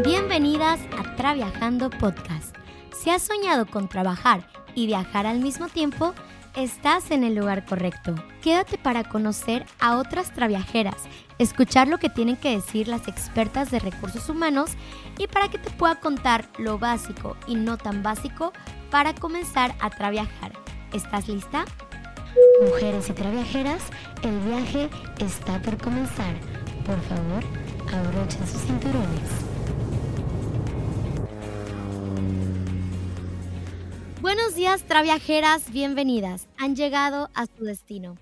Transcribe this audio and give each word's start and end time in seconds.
Bienvenidas 0.00 0.80
a 0.98 1.16
Traviajando 1.16 1.90
Podcast. 1.90 2.56
Si 2.98 3.10
has 3.10 3.22
soñado 3.22 3.66
con 3.66 3.88
trabajar 3.88 4.48
y 4.74 4.86
viajar 4.86 5.26
al 5.26 5.38
mismo 5.38 5.68
tiempo, 5.68 6.14
estás 6.56 7.10
en 7.10 7.22
el 7.22 7.34
lugar 7.34 7.66
correcto. 7.66 8.14
Quédate 8.40 8.78
para 8.78 9.04
conocer 9.04 9.66
a 9.78 9.98
otras 9.98 10.32
traviajeras, 10.32 10.96
escuchar 11.38 11.88
lo 11.88 11.98
que 11.98 12.08
tienen 12.08 12.36
que 12.36 12.56
decir 12.56 12.88
las 12.88 13.06
expertas 13.06 13.70
de 13.70 13.80
recursos 13.80 14.28
humanos 14.30 14.70
y 15.18 15.26
para 15.26 15.48
que 15.48 15.58
te 15.58 15.70
pueda 15.70 16.00
contar 16.00 16.48
lo 16.58 16.78
básico 16.78 17.36
y 17.46 17.54
no 17.54 17.76
tan 17.76 18.02
básico 18.02 18.52
para 18.90 19.14
comenzar 19.14 19.74
a 19.78 19.90
traviajar. 19.90 20.52
¿Estás 20.94 21.28
lista? 21.28 21.66
Mujeres 22.62 23.10
y 23.10 23.12
traviajeras, 23.12 23.82
el 24.22 24.40
viaje 24.40 24.88
está 25.18 25.60
por 25.60 25.76
comenzar. 25.76 26.34
Por 26.86 27.00
favor, 27.02 27.44
abrochen 27.92 28.48
sus 28.48 28.62
cinturones. 28.62 29.51
Buenos 34.22 34.54
días, 34.54 34.84
traviajeras, 34.84 35.72
bienvenidas. 35.72 36.46
Han 36.56 36.76
llegado 36.76 37.28
a 37.34 37.46
su 37.46 37.64
destino. 37.64 38.16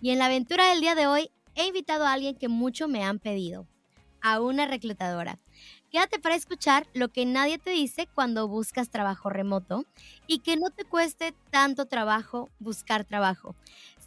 Y 0.00 0.08
en 0.08 0.18
la 0.18 0.24
aventura 0.24 0.70
del 0.70 0.80
día 0.80 0.94
de 0.94 1.06
hoy 1.06 1.30
he 1.54 1.66
invitado 1.66 2.06
a 2.06 2.14
alguien 2.14 2.36
que 2.36 2.48
mucho 2.48 2.88
me 2.88 3.04
han 3.04 3.18
pedido, 3.18 3.68
a 4.22 4.40
una 4.40 4.64
reclutadora. 4.64 5.40
Quédate 5.90 6.18
para 6.18 6.36
escuchar 6.36 6.86
lo 6.94 7.08
que 7.10 7.26
nadie 7.26 7.58
te 7.58 7.68
dice 7.68 8.08
cuando 8.14 8.48
buscas 8.48 8.88
trabajo 8.88 9.28
remoto 9.28 9.84
y 10.26 10.38
que 10.38 10.56
no 10.56 10.70
te 10.70 10.84
cueste 10.84 11.34
tanto 11.50 11.84
trabajo 11.84 12.48
buscar 12.58 13.04
trabajo. 13.04 13.54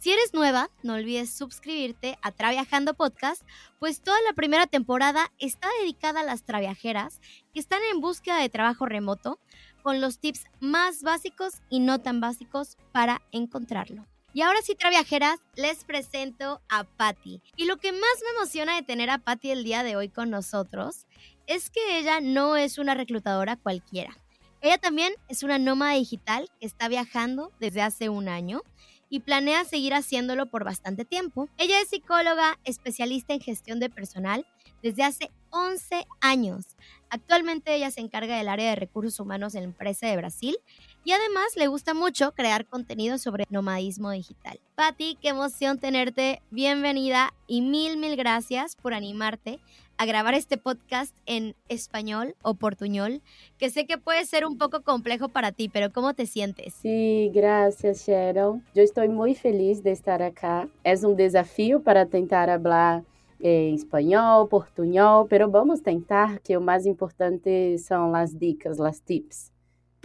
Si 0.00 0.10
eres 0.10 0.34
nueva, 0.34 0.68
no 0.82 0.94
olvides 0.94 1.32
suscribirte 1.32 2.18
a 2.22 2.32
Traviajando 2.32 2.94
Podcast, 2.94 3.42
pues 3.78 4.00
toda 4.00 4.18
la 4.22 4.32
primera 4.32 4.66
temporada 4.66 5.30
está 5.38 5.68
dedicada 5.80 6.20
a 6.20 6.24
las 6.24 6.42
traviajeras 6.42 7.20
que 7.54 7.60
están 7.60 7.80
en 7.92 8.00
búsqueda 8.00 8.38
de 8.38 8.48
trabajo 8.48 8.86
remoto 8.86 9.38
con 9.86 10.00
los 10.00 10.18
tips 10.18 10.46
más 10.58 11.02
básicos 11.02 11.62
y 11.70 11.78
no 11.78 12.00
tan 12.00 12.20
básicos 12.20 12.76
para 12.90 13.22
encontrarlo. 13.30 14.04
Y 14.34 14.42
ahora 14.42 14.58
sí, 14.60 14.74
traviajeras, 14.74 15.38
les 15.54 15.84
presento 15.84 16.60
a 16.68 16.82
Patty. 16.82 17.40
Y 17.54 17.66
lo 17.66 17.76
que 17.76 17.92
más 17.92 18.02
me 18.24 18.36
emociona 18.36 18.74
de 18.74 18.82
tener 18.82 19.10
a 19.10 19.18
Patty 19.18 19.52
el 19.52 19.62
día 19.62 19.84
de 19.84 19.94
hoy 19.94 20.08
con 20.08 20.28
nosotros 20.28 21.06
es 21.46 21.70
que 21.70 22.00
ella 22.00 22.20
no 22.20 22.56
es 22.56 22.78
una 22.78 22.94
reclutadora 22.94 23.54
cualquiera. 23.54 24.18
Ella 24.60 24.78
también 24.78 25.14
es 25.28 25.44
una 25.44 25.60
nómada 25.60 25.92
digital 25.92 26.50
que 26.58 26.66
está 26.66 26.88
viajando 26.88 27.52
desde 27.60 27.82
hace 27.82 28.08
un 28.08 28.26
año 28.28 28.62
y 29.08 29.20
planea 29.20 29.64
seguir 29.64 29.94
haciéndolo 29.94 30.46
por 30.46 30.64
bastante 30.64 31.04
tiempo. 31.04 31.48
Ella 31.58 31.80
es 31.80 31.90
psicóloga, 31.90 32.58
especialista 32.64 33.34
en 33.34 33.40
gestión 33.40 33.78
de 33.78 33.88
personal 33.88 34.48
desde 34.82 35.04
hace 35.04 35.30
11 35.50 36.06
años. 36.20 36.76
Actualmente 37.10 37.74
ella 37.74 37.90
se 37.90 38.00
encarga 38.00 38.36
del 38.36 38.48
área 38.48 38.70
de 38.70 38.76
recursos 38.76 39.20
humanos 39.20 39.54
en 39.54 39.62
la 39.62 39.68
empresa 39.68 40.06
de 40.06 40.16
Brasil 40.16 40.56
y 41.04 41.12
además 41.12 41.56
le 41.56 41.68
gusta 41.68 41.94
mucho 41.94 42.32
crear 42.32 42.66
contenido 42.66 43.18
sobre 43.18 43.44
nomadismo 43.48 44.10
digital. 44.10 44.58
Patti, 44.74 45.16
qué 45.20 45.28
emoción 45.28 45.78
tenerte, 45.78 46.42
bienvenida 46.50 47.32
y 47.46 47.62
mil, 47.62 47.96
mil 47.96 48.16
gracias 48.16 48.74
por 48.74 48.92
animarte 48.92 49.60
a 49.98 50.04
grabar 50.04 50.34
este 50.34 50.58
podcast 50.58 51.16
en 51.26 51.54
español 51.68 52.34
o 52.42 52.54
portuñol, 52.54 53.22
que 53.56 53.70
sé 53.70 53.86
que 53.86 53.98
puede 53.98 54.24
ser 54.26 54.44
un 54.44 54.58
poco 54.58 54.82
complejo 54.82 55.28
para 55.28 55.52
ti, 55.52 55.68
pero 55.68 55.92
¿cómo 55.92 56.14
te 56.14 56.26
sientes? 56.26 56.74
Sí, 56.74 57.30
gracias 57.32 58.06
Sharon. 58.06 58.64
Yo 58.74 58.82
estoy 58.82 59.08
muy 59.08 59.34
feliz 59.34 59.82
de 59.82 59.92
estar 59.92 60.22
acá. 60.22 60.68
Es 60.84 61.02
un 61.04 61.16
desafío 61.16 61.82
para 61.82 62.06
tentar 62.06 62.50
hablar 62.50 63.04
em 63.40 63.74
espanhol, 63.74 64.48
portunhol, 64.48 65.26
pero 65.26 65.50
vamos 65.50 65.80
tentar 65.80 66.38
que 66.40 66.56
o 66.56 66.60
mais 66.60 66.86
importante 66.86 67.78
são 67.78 68.14
as 68.14 68.34
dicas, 68.34 68.80
as 68.80 69.00
tips. 69.00 69.55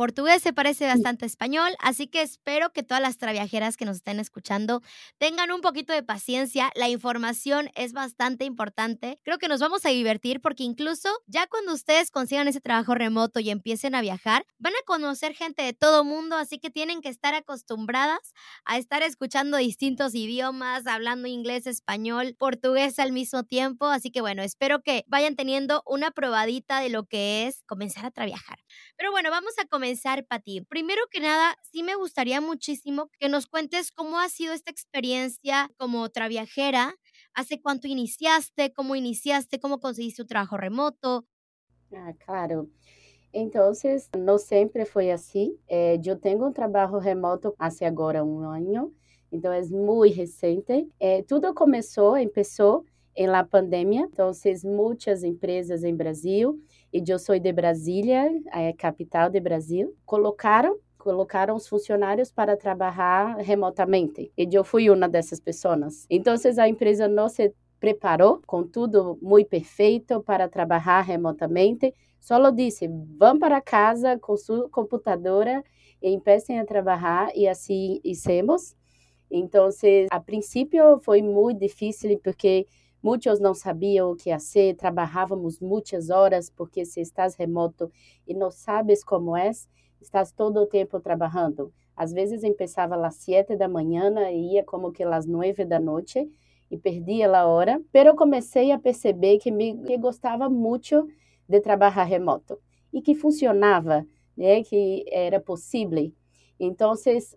Portugués 0.02 0.42
se 0.42 0.52
parece 0.52 0.88
bastante 0.88 1.26
a 1.26 1.28
español, 1.28 1.76
así 1.78 2.08
que 2.08 2.24
espero 2.24 2.74
que 2.74 2.82
todas 2.82 3.04
las 3.04 3.20
traviajeras 3.20 3.78
que 3.78 3.86
nos 3.86 3.98
estén 3.98 4.20
escuchando 4.20 4.82
tengan 5.20 5.52
un 5.52 5.62
poquito 5.62 5.94
de 5.94 6.02
paciencia. 6.02 6.72
La 6.74 6.90
información 6.90 7.70
es 7.76 7.94
bastante 7.94 8.46
importante. 8.46 9.20
Creo 9.22 9.38
que 9.38 9.48
nos 9.48 9.60
vamos 9.60 9.86
a 9.86 9.90
divertir 9.90 10.42
porque 10.42 10.64
incluso 10.64 11.08
ya 11.28 11.46
cuando 11.46 11.72
ustedes 11.72 12.10
consigan 12.10 12.48
ese 12.48 12.62
trabajo 12.62 12.96
remoto 12.96 13.40
y 13.40 13.52
empiecen 13.52 13.94
a 13.94 14.02
viajar, 14.02 14.44
van 14.58 14.74
a 14.74 14.84
conocer 14.88 15.36
gente 15.36 15.62
de 15.62 15.74
todo 15.74 16.04
mundo, 16.04 16.36
así 16.36 16.58
que 16.58 16.72
tienen 16.72 17.02
que 17.02 17.10
estar 17.10 17.36
acostumbradas 17.36 18.34
a 18.66 18.80
estar 18.80 19.04
escuchando 19.04 19.58
distintos 19.58 20.16
idiomas, 20.16 20.88
hablando 20.88 21.28
inglés, 21.28 21.68
español, 21.68 22.36
portugués 22.40 22.98
al 22.98 23.12
mismo 23.12 23.44
tiempo. 23.44 23.86
Así 23.86 24.10
que 24.10 24.22
bueno, 24.22 24.42
espero 24.42 24.82
que 24.82 25.06
vayan 25.06 25.36
teniendo 25.36 25.84
una 25.86 26.10
probadita 26.10 26.80
de 26.80 26.90
lo 26.90 27.04
que 27.04 27.46
es 27.46 27.62
comenzar 27.68 28.08
a 28.08 28.10
traviajar. 28.10 28.58
Pero 29.02 29.10
bueno, 29.10 29.32
vamos 29.32 29.54
a 29.58 29.66
comenzar 29.66 30.28
Pati, 30.28 30.62
primero 30.62 31.02
que 31.10 31.20
nada, 31.20 31.56
sí 31.64 31.82
me 31.82 31.96
gustaría 31.96 32.40
muchísimo 32.40 33.10
que 33.20 33.30
nos 33.30 33.48
cuentes 33.48 33.92
cómo 33.92 34.20
ha 34.20 34.30
sido 34.30 34.54
esta 34.54 34.70
experiencia 34.70 35.72
como 35.80 36.08
traviajera, 36.10 36.94
hace 37.34 37.60
cuánto 37.60 37.88
iniciaste, 37.88 38.72
cómo 38.74 38.96
iniciaste, 38.96 39.60
cómo 39.60 39.80
conseguiste 39.80 40.22
un 40.22 40.28
trabajo 40.28 40.56
remoto. 40.56 41.26
Ah, 41.92 42.14
claro. 42.24 42.70
Entonces, 43.34 44.10
no 44.16 44.38
sempre 44.38 44.86
foi 44.86 45.12
assim. 45.12 45.58
Eh, 45.68 46.00
eu 46.06 46.16
tenho 46.20 46.46
um 46.48 46.52
trabalho 46.54 47.00
remoto 47.00 47.56
há 47.58 47.70
agora 47.88 48.24
um 48.24 48.40
ano, 48.42 48.94
então 49.32 49.52
é 49.52 49.62
muito 49.64 50.14
recente. 50.16 50.88
Eh, 51.00 51.24
tudo 51.24 51.54
começou, 51.56 52.14
começou 52.34 52.86
em 53.16 53.28
la 53.28 53.44
pandemia, 53.44 54.02
então 54.04 54.32
muitas 54.64 55.24
empresas 55.24 55.84
em 55.84 55.96
Brasil 55.96 56.62
e 56.94 57.04
eu 57.08 57.20
sou 57.20 57.38
de 57.40 57.54
Brasília, 57.54 58.30
a 58.52 58.74
capital 58.74 59.30
de 59.30 59.40
Brasil, 59.40 59.96
colocaram 60.06 60.78
colocaram 60.98 61.56
os 61.56 61.68
funcionários 61.68 62.32
para 62.32 62.56
trabalhar 62.56 63.38
remotamente. 63.38 64.32
E 64.38 64.48
eu 64.52 64.64
fui 64.64 64.88
uma 64.88 65.10
dessas 65.10 65.40
pessoas. 65.40 66.06
Então, 66.08 66.36
a 66.60 66.70
empresa 66.70 67.08
não 67.08 67.28
se 67.28 67.52
preparou 67.80 68.40
com 68.46 68.64
tudo 68.64 69.18
muito 69.20 69.48
perfeito 69.48 70.22
para 70.22 70.48
trabalhar 70.48 71.02
remotamente. 71.02 71.92
Só 72.20 72.38
disse: 72.52 72.88
vão 73.18 73.40
para 73.40 73.60
casa 73.60 74.20
com 74.20 74.38
sua 74.38 74.70
computadora 74.70 75.64
e 76.02 76.10
empecem 76.14 76.60
a 76.60 76.66
trabalhar, 76.66 77.30
e 77.36 77.48
assim 77.48 78.00
hicimos. 78.04 78.76
Então, 79.30 79.70
a 80.12 80.20
princípio 80.20 81.00
foi 81.00 81.22
muito 81.22 81.60
difícil 81.60 82.20
porque 82.24 82.68
Muitos 83.02 83.40
não 83.40 83.54
sabiam 83.54 84.12
o 84.12 84.16
que 84.16 84.32
fazer, 84.32 84.76
trabalhávamos 84.76 85.60
muitas 85.60 86.10
horas, 86.10 86.50
porque 86.50 86.86
se 86.86 87.02
estás 87.02 87.36
remoto 87.36 87.92
e 88.28 88.34
não 88.34 88.52
sabes 88.52 89.04
como 89.04 89.36
é, 89.36 89.50
estás 90.00 90.32
todo 90.32 90.60
o 90.62 90.68
tempo 90.68 91.00
trabalhando. 91.00 91.74
Às 91.96 92.14
vezes 92.14 92.42
começava 92.42 92.96
às 93.06 93.16
sete 93.16 93.56
da 93.56 93.68
manhã 93.68 94.12
e 94.32 94.54
ia 94.54 94.64
como 94.64 94.92
que 94.92 95.04
às 95.04 95.26
nove 95.26 95.66
da 95.66 95.80
noite 95.80 96.30
e 96.70 96.78
perdia 96.78 97.30
a 97.36 97.46
hora. 97.46 97.82
Pero 97.92 98.16
comecei 98.16 98.72
a 98.72 98.80
perceber 98.80 99.38
que 99.40 99.52
me 99.52 99.78
que 99.84 99.98
gostava 99.98 100.50
muito 100.50 101.08
de 101.48 101.60
trabalhar 101.60 102.04
remoto 102.04 102.60
e 102.94 103.02
que 103.02 103.16
funcionava, 103.16 104.06
né, 104.38 104.64
que 104.64 105.06
era 105.12 105.40
possível. 105.40 106.12
Então, 106.60 106.94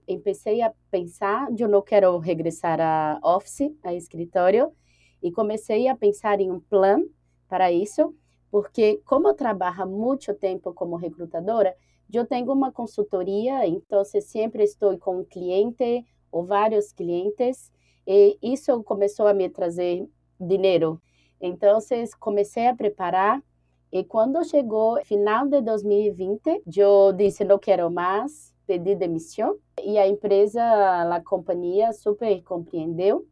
comecei 0.06 0.60
a 0.60 0.72
pensar, 0.90 1.48
eu 1.58 1.68
não 1.68 1.80
quero 1.80 2.18
regressar 2.18 2.78
a 2.80 3.18
office, 3.22 3.74
a 3.82 3.94
escritório, 3.94 4.70
e 5.24 5.32
comecei 5.32 5.88
a 5.88 5.96
pensar 5.96 6.38
em 6.38 6.50
um 6.50 6.60
plano 6.60 7.08
para 7.48 7.72
isso, 7.72 8.14
porque 8.50 9.00
como 9.06 9.28
eu 9.28 9.34
trabalho 9.34 9.88
muito 9.88 10.34
tempo 10.34 10.74
como 10.74 10.96
recrutadora, 10.96 11.74
eu 12.12 12.26
tenho 12.26 12.52
uma 12.52 12.70
consultoria, 12.70 13.66
então 13.66 14.04
sempre 14.04 14.62
estou 14.62 14.96
com 14.98 15.20
um 15.20 15.24
cliente 15.24 16.04
ou 16.30 16.44
vários 16.44 16.92
clientes, 16.92 17.72
e 18.06 18.38
isso 18.42 18.82
começou 18.84 19.26
a 19.26 19.32
me 19.32 19.48
trazer 19.48 20.06
dinheiro. 20.38 21.00
Então, 21.40 21.78
comecei 22.20 22.68
a 22.68 22.76
preparar 22.76 23.42
e 23.90 24.04
quando 24.04 24.44
chegou 24.44 25.02
final 25.06 25.46
de 25.48 25.62
2020, 25.62 26.62
eu 26.76 27.14
disse 27.14 27.44
não 27.44 27.58
quero 27.58 27.90
mais, 27.90 28.54
pedi 28.66 28.94
demissão 28.94 29.56
e 29.82 29.96
a 29.96 30.06
empresa, 30.06 30.62
a 30.62 31.20
companhia 31.22 31.92
super 31.94 32.42
compreendeu 32.42 33.26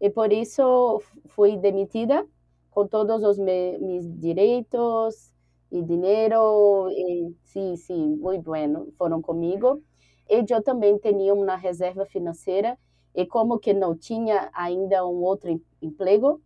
e 0.00 0.10
por 0.10 0.32
isso 0.32 1.00
fui 1.28 1.56
demitida 1.56 2.26
com 2.70 2.86
todos 2.86 3.22
os 3.22 3.38
meus 3.38 4.06
direitos 4.20 5.32
e 5.70 5.82
dinheiro. 5.82 6.88
E, 6.90 7.34
sim, 7.44 7.76
sim, 7.76 8.16
muito 8.16 8.42
bueno, 8.44 8.92
foram 8.98 9.22
comigo. 9.22 9.82
E 10.28 10.44
eu 10.48 10.62
também 10.62 10.98
tinha 10.98 11.34
uma 11.34 11.56
reserva 11.56 12.04
financeira 12.06 12.78
e 13.14 13.24
como 13.26 13.58
que 13.58 13.72
não 13.72 13.94
tinha 13.96 14.50
ainda 14.52 15.06
um 15.06 15.22
outro 15.22 15.60
emprego, 15.80 16.40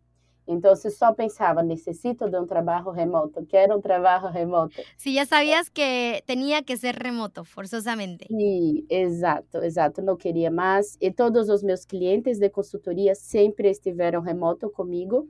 então, 0.48 0.74
só 0.74 1.12
pensava, 1.12 1.62
necessito 1.62 2.28
de 2.28 2.38
um 2.38 2.46
trabalho 2.46 2.90
remoto, 2.90 3.44
quero 3.46 3.76
um 3.76 3.80
trabalho 3.80 4.28
remoto. 4.28 4.82
Se 4.96 5.14
já 5.14 5.26
sabias 5.26 5.68
que 5.68 6.22
tinha 6.26 6.62
que 6.62 6.76
ser 6.76 6.94
remoto, 6.96 7.44
forçosamente. 7.44 8.26
Sim, 8.30 8.86
exato, 8.90 9.58
exato. 9.58 10.02
Não 10.02 10.16
queria 10.16 10.50
mais. 10.50 10.96
E 11.00 11.10
todos 11.10 11.48
os 11.48 11.62
meus 11.62 11.84
clientes 11.84 12.38
de 12.38 12.50
consultoria 12.50 13.14
sempre 13.14 13.70
estiveram 13.70 14.20
remoto 14.20 14.70
comigo. 14.70 15.28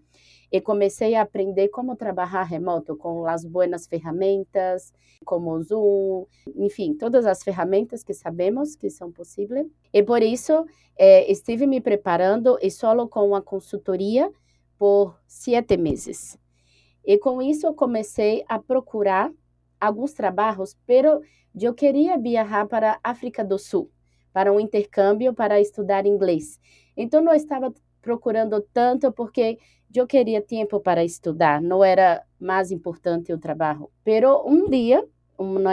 e 0.51 0.61
comecei 0.61 1.15
a 1.15 1.23
aprender 1.23 1.69
como 1.69 1.97
trabalhar 1.97 2.43
remoto 2.43 2.97
com 2.97 3.27
as 3.27 3.45
boas 3.45 3.87
ferramentas, 3.87 4.93
como 5.25 5.61
Zoom, 5.63 6.25
enfim, 6.57 6.95
todas 6.95 7.27
as 7.27 7.43
ferramentas 7.43 8.03
que 8.03 8.15
sabemos 8.15 8.75
que 8.75 8.89
são 8.89 9.13
possíveis. 9.13 9.67
E 9.93 10.03
por 10.03 10.23
isso 10.23 10.65
é, 10.97 11.31
estive 11.31 11.67
me 11.67 11.81
preparando 11.81 12.59
e 12.63 12.71
solo 12.71 13.09
com 13.09 13.27
uma 13.29 13.43
consultoria 13.43 14.31
por 14.79 15.19
sete 15.27 15.77
meses. 15.77 16.39
E 17.05 17.19
com 17.19 17.43
isso 17.43 17.67
eu 17.67 17.75
comecei 17.75 18.45
a 18.49 18.59
procurar 18.59 19.33
alguns 19.81 20.13
trabalhos, 20.13 20.77
pero 20.87 21.21
eu 21.59 21.75
queria 21.75 22.19
viajar 22.19 22.67
para 22.67 23.01
a 23.03 23.11
África 23.11 23.45
do 23.45 23.59
Sul 23.59 23.91
para 24.33 24.53
um 24.53 24.61
intercâmbio 24.61 25.35
para 25.35 25.61
estudar 25.61 26.07
inglês. 26.07 26.61
Então 26.97 27.21
não 27.23 27.35
estava 27.35 27.73
procurando 28.01 28.61
tanto 28.73 29.11
porque 29.13 29.59
eu 29.95 30.07
queria 30.07 30.41
tempo 30.41 30.79
para 30.81 31.03
estudar, 31.05 31.61
não 31.61 31.83
era 31.83 32.23
mais 32.39 32.71
importante 32.71 33.33
o 33.33 33.39
trabalho. 33.39 33.91
Pero 34.05 34.45
um 34.47 34.69
dia, 34.69 35.05
uma, 35.37 35.73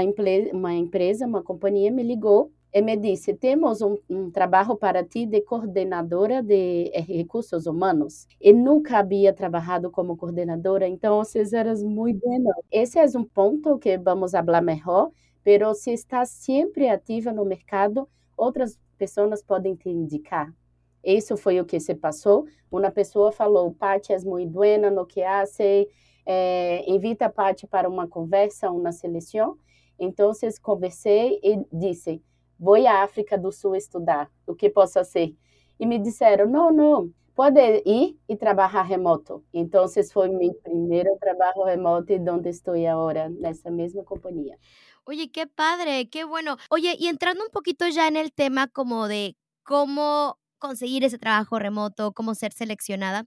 uma 0.53 0.73
empresa, 0.73 1.25
uma 1.25 1.43
companhia 1.43 1.91
me 1.91 2.01
ligou 2.01 2.51
e 2.75 2.81
me 2.81 2.97
disse: 2.97 3.33
temos 3.33 3.81
um, 3.81 3.97
um, 4.09 4.29
trabalho 4.29 4.75
para 4.75 5.01
ti 5.01 5.25
de 5.25 5.39
coordenadora 5.41 6.43
de 6.43 6.91
eh, 6.93 6.99
recursos 6.99 7.65
humanos. 7.67 8.27
E 8.41 8.51
nunca 8.51 8.99
havia 8.99 9.31
trabalhado 9.31 9.89
como 9.89 10.17
coordenadora, 10.17 10.85
então 10.85 11.19
vocês 11.23 11.53
eram 11.53 11.73
muito 11.87 12.19
bem. 12.27 12.43
Esse 12.69 12.99
é 12.99 13.05
um 13.17 13.23
ponto 13.23 13.79
que 13.79 13.97
vamos 13.97 14.31
falar 14.33 14.61
melhor, 14.61 15.09
mas 15.45 15.77
se 15.77 15.91
está 15.91 16.25
sempre 16.25 16.89
ativa 16.89 17.31
no 17.31 17.45
mercado, 17.45 18.09
outras 18.35 18.77
pessoas 18.97 19.41
podem 19.41 19.73
te 19.73 19.87
indicar. 19.87 20.53
Isso 21.01 21.37
foi 21.37 21.61
o 21.61 21.65
que 21.65 21.79
se 21.79 21.95
passou. 21.95 22.45
Uma 22.69 22.91
pessoa 22.91 23.31
falou: 23.31 23.73
Paty 23.73 24.11
é 24.11 24.19
muito 24.19 24.51
boa 24.51 24.91
no 24.91 25.05
que 25.05 25.23
hace, 25.23 25.87
eh, 26.25 26.83
invita 26.91 27.27
a 27.27 27.29
Paty 27.29 27.67
para 27.67 27.87
uma 27.87 28.05
conversa, 28.05 28.69
uma 28.69 28.91
seleção. 28.91 29.57
Então, 29.97 30.33
conversei 30.61 31.39
e 31.41 31.65
disse: 31.71 32.21
Vou 32.59 32.75
à 32.87 33.03
África 33.03 33.37
do 33.37 33.51
Sul 33.51 33.75
estudar, 33.75 34.29
o 34.47 34.55
que 34.55 34.69
posso 34.69 34.93
fazer? 34.93 35.35
E 35.79 35.85
me 35.85 35.99
disseram: 35.99 36.47
Não, 36.47 36.71
não, 36.71 37.11
pode 37.35 37.59
ir 37.85 38.17
e 38.27 38.35
trabalhar 38.37 38.83
remoto. 38.83 39.43
Então, 39.53 39.85
foi 40.11 40.29
meu 40.29 40.53
primeiro 40.55 41.17
trabalho 41.19 41.63
remoto 41.65 42.13
e 42.13 42.19
onde 42.29 42.49
estou 42.49 42.73
agora, 42.87 43.29
nessa 43.29 43.69
mesma 43.69 44.03
companhia. 44.03 44.57
Oye, 45.05 45.29
qué 45.29 45.45
padre, 45.45 46.09
qué 46.09 46.23
bueno. 46.23 46.57
Oye, 46.69 46.95
y 46.97 47.07
entrando 47.07 47.43
un 47.43 47.51
poquito 47.51 47.87
ya 47.87 48.07
en 48.07 48.15
el 48.15 48.31
tema 48.33 48.67
como 48.67 49.07
de 49.07 49.35
cómo 49.63 50.39
conseguir 50.57 51.03
ese 51.03 51.17
trabajo 51.19 51.59
remoto, 51.59 52.13
cómo 52.13 52.33
ser 52.33 52.53
seleccionada. 52.53 53.25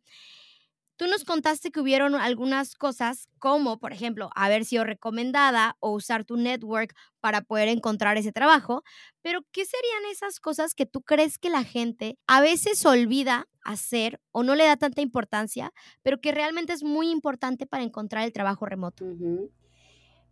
Tú 0.98 1.06
nos 1.06 1.22
contaste 1.24 1.70
que 1.70 1.78
hubieron 1.78 2.16
algunas 2.16 2.74
cosas 2.74 3.28
como, 3.38 3.78
por 3.78 3.92
ejemplo, 3.92 4.30
haber 4.34 4.64
sido 4.64 4.82
recomendada 4.82 5.76
o 5.78 5.92
usar 5.92 6.24
tu 6.24 6.36
network 6.36 6.92
para 7.20 7.40
poder 7.40 7.68
encontrar 7.68 8.16
ese 8.16 8.32
trabajo, 8.32 8.82
pero 9.22 9.42
¿qué 9.52 9.64
serían 9.64 10.10
esas 10.10 10.40
cosas 10.40 10.74
que 10.74 10.86
tú 10.86 11.02
crees 11.02 11.38
que 11.38 11.50
la 11.50 11.62
gente 11.62 12.18
a 12.26 12.40
veces 12.40 12.84
olvida 12.84 13.46
hacer 13.62 14.18
o 14.32 14.42
no 14.42 14.56
le 14.56 14.66
da 14.66 14.76
tanta 14.76 15.00
importancia, 15.00 15.72
pero 16.02 16.20
que 16.20 16.32
realmente 16.32 16.72
es 16.72 16.82
muy 16.82 17.12
importante 17.12 17.64
para 17.64 17.84
encontrar 17.84 18.24
el 18.24 18.32
trabajo 18.32 18.66
remoto? 18.66 19.04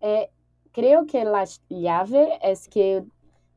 eh, 0.01 0.31
creo 0.73 1.07
que 1.07 1.25
la 1.25 1.45
llave 1.69 2.41
es 2.43 2.67
que 2.67 3.05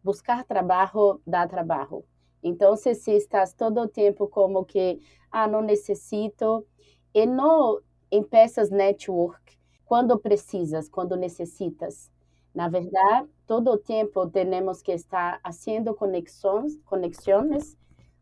buscar 0.04 0.46
trabajo 0.46 1.22
da 1.26 1.48
trabajo. 1.48 2.06
Então, 2.44 2.78
se, 2.78 2.94
se 2.94 3.16
estás 3.18 3.54
todo 3.54 3.82
o 3.82 3.88
tempo 3.88 4.28
como 4.28 4.64
que, 4.64 5.00
ah, 5.32 5.48
não 5.48 5.62
necessito, 5.62 6.66
e 7.14 7.26
não 7.26 7.80
empeças 8.12 8.70
network 8.70 9.58
quando 9.86 10.18
precisas, 10.20 10.88
quando 10.88 11.16
necessitas. 11.16 12.12
Na 12.54 12.68
verdade, 12.68 13.28
todo 13.46 13.72
o 13.72 13.78
tempo 13.78 14.28
temos 14.30 14.82
que 14.82 14.92
estar 14.92 15.40
fazendo 15.42 15.94
conexões, 15.94 16.78
conexões 16.86 17.78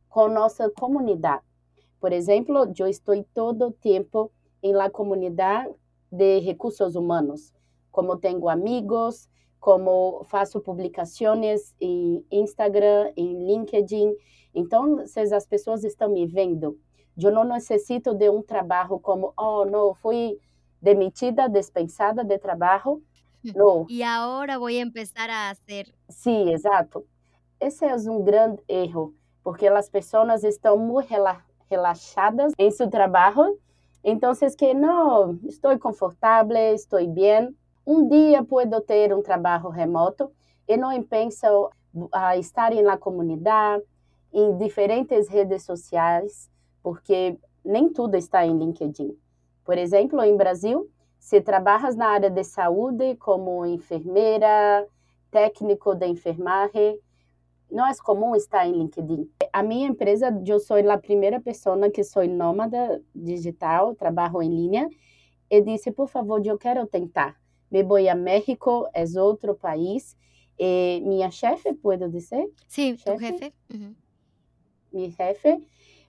com 0.10 0.28
nossa 0.28 0.69
comunidade. 0.69 1.44
Por 2.00 2.12
exemplo, 2.12 2.72
eu 2.78 2.88
estou 2.88 3.24
todo 3.34 3.68
o 3.68 3.72
tempo 3.72 4.31
em 4.62 4.74
la 4.74 4.89
comunidade 4.89 5.74
de 6.12 6.39
recursos 6.39 6.95
humanos, 6.95 7.54
como 7.92 8.18
tenho 8.18 8.48
amigos, 8.48 9.28
como 9.60 10.24
faço 10.25 10.62
publicações 10.62 11.74
em 11.81 12.24
Instagram, 12.31 13.12
em 13.16 13.45
LinkedIn. 13.45 14.16
Então, 14.54 15.06
se 15.06 15.19
as 15.34 15.45
pessoas 15.45 15.84
estão 15.84 16.10
me 16.10 16.25
vendo, 16.25 16.80
eu 17.25 17.31
não 17.31 17.44
necessito 17.44 18.14
de 18.14 18.30
um 18.30 18.42
trabalho 18.42 19.00
como, 19.00 19.34
oh, 19.38 19.66
não, 19.66 19.94
fui 19.96 20.40
demitida, 20.81 21.50
dispensada 21.50 22.24
de 22.24 22.38
trabalho. 22.38 23.02
Não. 23.56 23.86
E 23.88 24.04
agora 24.04 24.60
vou 24.60 24.68
começar 24.68 25.30
a 25.30 25.56
fazer. 25.56 25.94
Sim, 26.10 26.52
exato. 26.52 27.06
Esse 27.60 27.86
é 27.86 27.96
um 27.96 28.22
grande 28.22 28.62
erro, 28.68 29.14
porque 29.44 29.68
as 29.68 29.90
pessoas 29.90 30.44
estão 30.44 30.78
muito 30.78 31.08
relaxadas 31.69 32.52
em 32.58 32.69
seu 32.72 32.90
trabalho. 32.90 33.58
Então, 34.04 34.31
é 34.31 34.50
que 34.50 34.74
não, 34.74 35.40
estou 35.44 35.78
confortável, 35.80 36.58
estou 36.74 37.06
bem, 37.08 37.56
um 37.86 38.08
dia 38.08 38.44
posso 38.44 38.81
ter 38.81 39.13
um 39.13 39.22
trabalho 39.22 39.70
remoto 39.70 40.31
e 40.68 40.75
não 40.75 41.02
penso 41.04 41.70
a 42.12 42.38
estar 42.38 42.72
na 42.75 42.98
comunidade, 42.98 43.84
em 44.34 44.58
diferentes 44.58 45.30
redes 45.30 45.63
sociais, 45.63 46.50
porque 46.88 47.38
nem 47.66 47.92
tudo 47.92 48.16
está 48.16 48.45
em 48.45 48.57
LinkedIn. 48.57 49.13
Por 49.66 49.78
exemplo, 49.78 50.24
em 50.24 50.38
Brasil, 50.38 50.89
se 51.19 51.42
trabalhas 51.42 51.98
na 51.98 52.07
área 52.07 52.30
de 52.30 52.45
saúde 52.45 53.18
como 53.18 53.66
enfermeira, 53.66 54.88
técnico 55.30 55.94
de 55.94 56.07
enfermagem, 56.07 56.98
não 57.69 57.86
é 57.86 57.92
comum 58.01 58.34
estar 58.38 58.66
em 58.66 58.72
LinkedIn. 58.72 59.30
A 59.51 59.62
minha 59.62 59.89
empresa, 59.89 60.34
eu 60.48 60.62
sou 60.62 60.78
a 60.78 60.98
primeira 60.98 61.42
pessoa 61.42 61.89
que 61.89 62.06
sou 62.06 62.25
nômada 62.25 63.04
digital, 63.13 63.94
trabalho 63.94 64.42
em 64.42 64.50
linha, 64.50 64.89
e 65.50 65.62
disse, 65.62 65.92
por 65.92 66.07
favor, 66.07 66.42
eu 66.45 66.57
quero 66.57 66.88
tentar 66.88 67.36
me 67.69 67.84
vou 67.84 67.98
a 67.98 68.16
México, 68.16 68.88
é 68.94 69.04
outro 69.19 69.54
país. 69.56 70.16
E 70.57 71.01
minha 71.06 71.30
chefe, 71.30 71.74
pode 71.74 72.07
dizer? 72.07 72.50
Sim, 72.66 72.95
chefe, 72.95 73.25
jefe. 73.25 73.54
Uhum. 73.74 73.94
Minha 74.94 75.12
chefe 75.12 75.62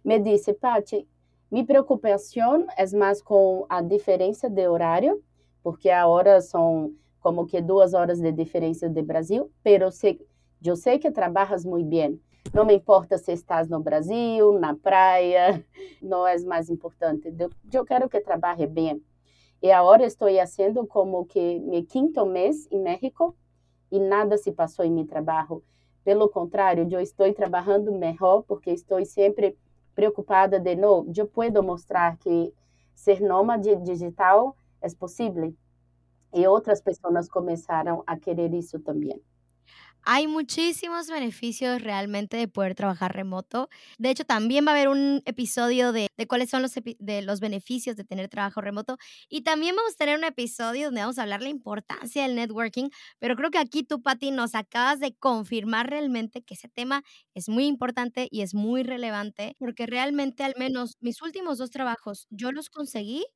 me 0.09 0.19
disse, 0.19 0.55
Paty, 0.55 1.07
minha 1.51 1.67
preocupação 1.67 2.67
é 2.79 2.97
mais 2.97 3.21
com 3.21 3.67
a 3.69 3.83
diferença 3.83 4.49
de 4.49 4.67
horário, 4.67 5.23
porque 5.63 5.91
a 5.91 6.07
hora 6.07 6.41
são 6.41 6.95
como 7.21 7.45
que 7.45 7.61
duas 7.61 7.93
horas 7.93 8.19
de 8.19 8.33
diferença 8.33 8.89
do 8.89 9.03
Brasil, 9.03 9.51
pero 9.63 9.93
se, 9.93 10.19
eu 10.65 10.77
sei 10.77 10.99
que 10.99 11.11
trabalhas 11.11 11.63
muito 11.63 11.91
bem. 11.91 12.19
Não 12.55 12.65
me 12.65 12.75
importa 12.75 13.19
se 13.19 13.33
estás 13.33 13.69
no 13.69 13.81
Brasil, 13.81 14.59
na 14.59 14.75
praia, 14.75 15.63
não 16.01 16.27
é 16.27 16.39
mais 16.39 16.71
importante. 16.71 17.31
Eu 17.71 17.85
quero 17.85 18.09
que 18.09 18.19
trabalhe 18.23 18.67
bem. 18.67 19.03
E 19.63 19.71
agora 19.71 20.07
estou 20.07 20.35
fazendo 20.35 20.87
como 20.87 21.27
que 21.27 21.59
meu 21.59 21.85
quinto 21.85 22.25
mês 22.25 22.67
em 22.71 22.81
México 22.81 23.37
e 23.93 24.01
nada 24.01 24.39
se 24.39 24.53
passou 24.53 24.87
em 24.87 24.91
meu 24.91 25.07
trabalho. 25.07 25.63
Pelo 26.03 26.31
contrário, 26.31 26.89
eu 26.91 27.01
estou 27.01 27.31
trabalhando 27.35 27.93
melhor 27.93 28.43
porque 28.49 28.71
estou 28.71 29.05
sempre 29.05 29.55
preocupada 29.99 30.61
de 30.61 30.77
não, 30.77 31.13
eu 31.17 31.27
posso 31.27 31.61
mostrar 31.61 32.17
que 32.19 32.55
ser 32.95 33.21
nômade 33.21 33.75
digital 33.83 34.57
é 34.81 34.89
possível. 34.95 35.53
E 36.33 36.47
outras 36.47 36.81
pessoas 36.81 37.29
começaram 37.29 38.05
a 38.07 38.17
querer 38.17 38.55
isso 38.55 38.79
também. 38.79 39.21
Hay 40.11 40.27
muchísimos 40.27 41.09
beneficios 41.09 41.83
realmente 41.83 42.39
de 42.39 42.49
poder 42.49 42.75
trabajar 42.75 43.15
remoto. 43.15 43.69
De 43.99 44.09
hecho, 44.09 44.25
también 44.25 44.65
va 44.67 44.71
a 44.71 44.75
haber 44.75 44.89
un 44.89 45.21
episodio 45.27 45.93
de, 45.93 46.09
cuáles 46.27 46.49
son 46.49 46.63
los, 46.63 46.73
de 46.99 47.21
los 47.21 47.41
beneficios 47.41 47.95
de 47.95 48.05
tener 48.05 48.31
trabajo 48.31 48.63
remoto. 48.63 48.97
Y 49.29 49.43
también 49.43 49.77
vamos 49.77 49.93
a 49.93 49.97
tener 49.97 50.17
un 50.17 50.25
episodio 50.25 50.87
donde 50.87 51.03
vamos 51.03 51.19
a 51.19 51.23
hablar 51.25 51.43
la 51.43 51.51
importancia 51.51 52.23
del 52.23 52.37
networking. 52.37 52.89
Pero 53.19 53.37
creo 53.37 53.51
que 53.51 53.59
aquí 53.59 53.83
tú, 53.83 54.01
Pati, 54.01 54.31
nos 54.31 54.55
acabas 54.55 54.99
de 54.99 55.15
confirmar 55.15 55.91
realmente 55.91 56.41
que 56.43 56.55
ese 56.55 56.69
tema 56.71 57.03
es 57.35 57.51
muy 57.51 57.67
importante 57.67 58.29
y 58.31 58.41
es 58.41 58.55
muy 58.55 58.85
relevante. 58.85 59.57
Porque 59.59 59.85
realmente, 59.87 60.43
al 60.43 60.55
menos 60.59 60.97
mis 61.01 61.21
últimos 61.21 61.59
dos 61.59 61.69
trabajos, 61.71 62.27
yo 62.31 62.51
los 62.51 62.71
conseguí 62.71 63.27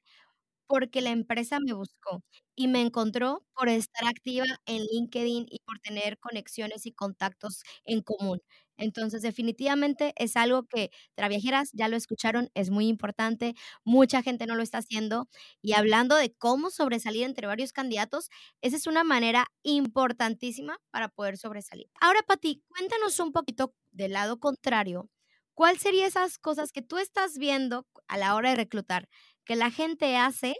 porque 0.67 1.01
la 1.03 1.11
empresa 1.11 1.59
me 1.61 1.75
buscó 1.75 2.23
y 2.55 2.69
me 2.69 2.81
encontró 2.83 3.45
por 3.55 3.69
estar 3.69 4.07
activa 4.09 4.45
en 4.67 4.83
LinkedIn 4.85 5.47
y 5.51 5.59
por 5.65 5.79
tener 5.81 6.19
conexiones 6.19 6.87
y 6.87 6.93
contactos 6.93 7.63
en 7.85 8.03
común. 8.03 8.41
Entonces, 8.77 9.23
definitivamente 9.23 10.13
es 10.17 10.37
algo 10.37 10.65
que 10.65 10.91
Traviajeras 11.15 11.71
ya 11.73 11.89
lo 11.89 11.97
escucharon, 11.97 12.51
es 12.55 12.71
muy 12.71 12.89
importante, 12.89 13.55
mucha 13.85 14.23
gente 14.23 14.47
no 14.47 14.55
lo 14.57 14.63
está 14.63 14.79
haciendo 14.79 15.29
y 15.61 15.75
hablando 15.75 16.17
de 16.17 16.33
cómo 16.35 16.71
sobresalir 16.71 17.25
entre 17.25 17.47
varios 17.47 17.73
candidatos, 17.73 18.29
esa 18.63 18.77
es 18.77 18.87
una 18.87 19.05
manera 19.05 19.47
importantísima 19.63 20.79
para 20.91 21.09
poder 21.09 21.37
sobresalir. 21.39 21.87
Ahora, 22.01 22.21
Pati, 22.27 22.63
cuéntanos 22.69 23.19
un 23.21 23.33
poquito 23.33 23.75
del 23.93 24.13
lado 24.13 24.39
contrario. 24.41 25.09
¿Cuál 25.55 25.79
serían 25.79 26.09
esas 26.09 26.39
cosas 26.39 26.73
que 26.73 26.83
tú 26.83 26.99
estás 26.99 27.37
viendo 27.39 27.87
a 28.09 28.17
la 28.19 28.35
hora 28.35 28.51
de 28.51 28.57
reclutar 28.57 29.09
que 29.45 29.57
la 29.57 29.71
gente 29.71 30.17
hace 30.17 30.57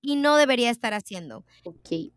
y 0.00 0.16
no 0.16 0.36
debería 0.36 0.70
estar 0.70 0.94
haciendo? 0.94 1.44
Ok. 1.64 2.12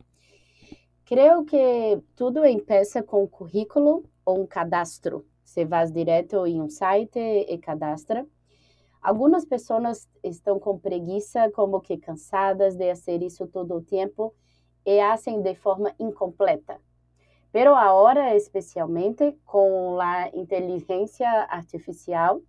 Creo 1.06 1.46
que 1.46 2.02
tudo 2.16 2.46
empieza 2.46 3.04
com 3.04 3.28
currículo 3.28 4.04
ou 4.24 4.42
um 4.42 4.48
cadastro. 4.48 5.26
Você 5.44 5.66
vai 5.66 5.86
direto 5.92 6.48
em 6.48 6.62
um 6.62 6.70
site 6.70 7.20
e 7.20 7.58
cadastra. 7.58 8.26
Algumas 9.02 9.46
pessoas 9.46 10.08
estão 10.24 10.60
com 10.60 10.80
preguiça, 10.80 11.52
como 11.52 11.82
que 11.82 11.98
cansadas 11.98 12.76
de 12.76 12.96
fazer 12.96 13.24
isso 13.24 13.48
todo 13.48 13.76
o 13.76 13.82
tempo 13.82 14.34
e 14.86 15.00
fazem 15.00 15.42
de 15.42 15.56
forma 15.56 15.94
incompleta. 16.00 16.80
Pero 17.52 17.76
agora, 17.76 18.36
especialmente 18.36 19.38
com 19.44 20.00
a 20.00 20.30
inteligência 20.30 21.28
artificial, 21.50 22.42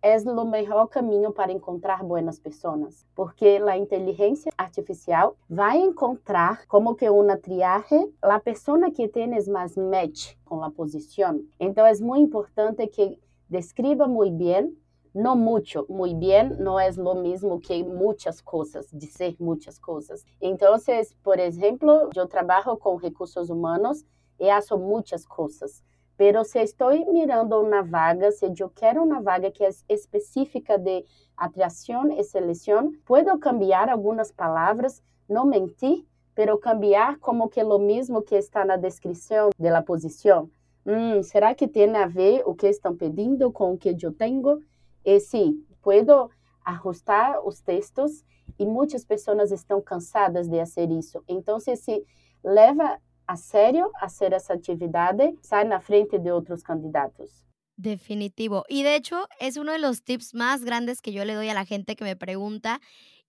é 0.00 0.16
o 0.18 0.44
melhor 0.44 0.86
caminho 0.86 1.32
para 1.32 1.52
encontrar 1.52 2.02
boas 2.04 2.38
pessoas, 2.38 3.06
porque 3.14 3.60
a 3.66 3.76
inteligência 3.76 4.52
artificial 4.56 5.36
vai 5.48 5.78
encontrar 5.78 6.66
como 6.66 6.94
que 6.94 7.08
uma 7.08 7.36
triagem 7.36 8.12
a 8.22 8.38
pessoa 8.38 8.90
que 8.90 9.08
tens 9.08 9.48
mais 9.48 9.76
match 9.76 10.34
com 10.44 10.62
a 10.62 10.70
posição. 10.70 11.40
Então 11.58 11.84
é 11.84 11.94
muito 12.00 12.26
importante 12.26 12.86
que 12.86 13.18
describa 13.48 14.06
muito 14.06 14.36
bem 14.36 14.76
no 15.14 15.34
mucho, 15.34 15.84
muy 15.88 16.14
bien, 16.14 16.56
no 16.60 16.78
es 16.78 16.96
lo 16.96 17.14
mismo 17.14 17.58
que 17.60 17.82
muchas 17.82 18.40
cosas, 18.40 18.88
dizer 18.92 19.34
muchas 19.40 19.78
cosas. 19.80 20.24
Entonces, 20.40 21.16
por 21.22 21.40
ejemplo, 21.40 22.08
yo 22.14 22.28
trabajo 22.28 22.78
con 22.78 23.00
recursos 23.00 23.50
humanos 23.50 24.04
y 24.38 24.48
hago 24.48 24.78
muchas 24.78 25.26
cosas. 25.26 25.82
Pero 26.18 26.42
se 26.42 26.60
estou 26.60 26.90
mirando 27.12 27.60
uma 27.60 27.80
vaga, 27.80 28.32
se 28.32 28.52
eu 28.58 28.68
quero 28.68 29.04
uma 29.04 29.22
vaga 29.22 29.52
que 29.52 29.64
é 29.64 29.70
específica 29.88 30.76
de 30.76 31.06
atração 31.36 32.10
e 32.10 32.24
seleção, 32.24 32.92
puedo 33.06 33.38
cambiar 33.38 33.88
algumas 33.88 34.32
palavras, 34.32 35.00
não 35.28 35.46
mentir, 35.46 36.04
pero 36.34 36.58
cambiar 36.58 37.20
como 37.20 37.48
que 37.48 37.62
lo 37.62 37.78
mesmo 37.78 38.20
que 38.20 38.34
está 38.34 38.64
na 38.64 38.76
descrição 38.76 39.50
de 39.56 39.70
la 39.70 39.80
posição. 39.80 40.50
Hum, 40.84 41.22
será 41.22 41.54
que 41.54 41.68
tem 41.68 41.94
a 41.96 42.06
ver 42.06 42.42
o 42.44 42.52
que 42.52 42.66
estão 42.66 42.96
pedindo 42.96 43.52
com 43.52 43.74
o 43.74 43.78
que 43.78 43.96
eu 44.02 44.12
tenho? 44.12 44.60
E 45.04 45.20
sim, 45.20 45.64
puedo 45.80 46.30
ajustar 46.64 47.46
os 47.46 47.60
textos 47.60 48.24
e 48.58 48.66
muitas 48.66 49.04
pessoas 49.04 49.52
estão 49.52 49.80
cansadas 49.80 50.48
de 50.48 50.58
fazer 50.58 50.90
isso. 50.90 51.22
Então, 51.28 51.60
se 51.60 52.04
leva 52.42 52.98
a 53.28 53.36
sério 53.36 53.92
hacer 54.00 54.32
esa 54.32 54.54
actividad, 54.54 55.14
sai 55.42 55.64
na 55.66 55.80
frente 55.80 56.18
de 56.18 56.32
otros 56.32 56.62
candidatos. 56.62 57.44
Definitivo. 57.76 58.64
Y 58.68 58.82
de 58.82 58.96
hecho, 58.96 59.28
es 59.38 59.56
uno 59.56 59.70
de 59.72 59.78
los 59.78 60.02
tips 60.02 60.34
más 60.34 60.64
grandes 60.64 61.00
que 61.00 61.12
yo 61.12 61.24
le 61.24 61.34
doy 61.34 61.48
a 61.48 61.54
la 61.54 61.64
gente 61.64 61.94
que 61.94 62.04
me 62.04 62.16
pregunta 62.16 62.80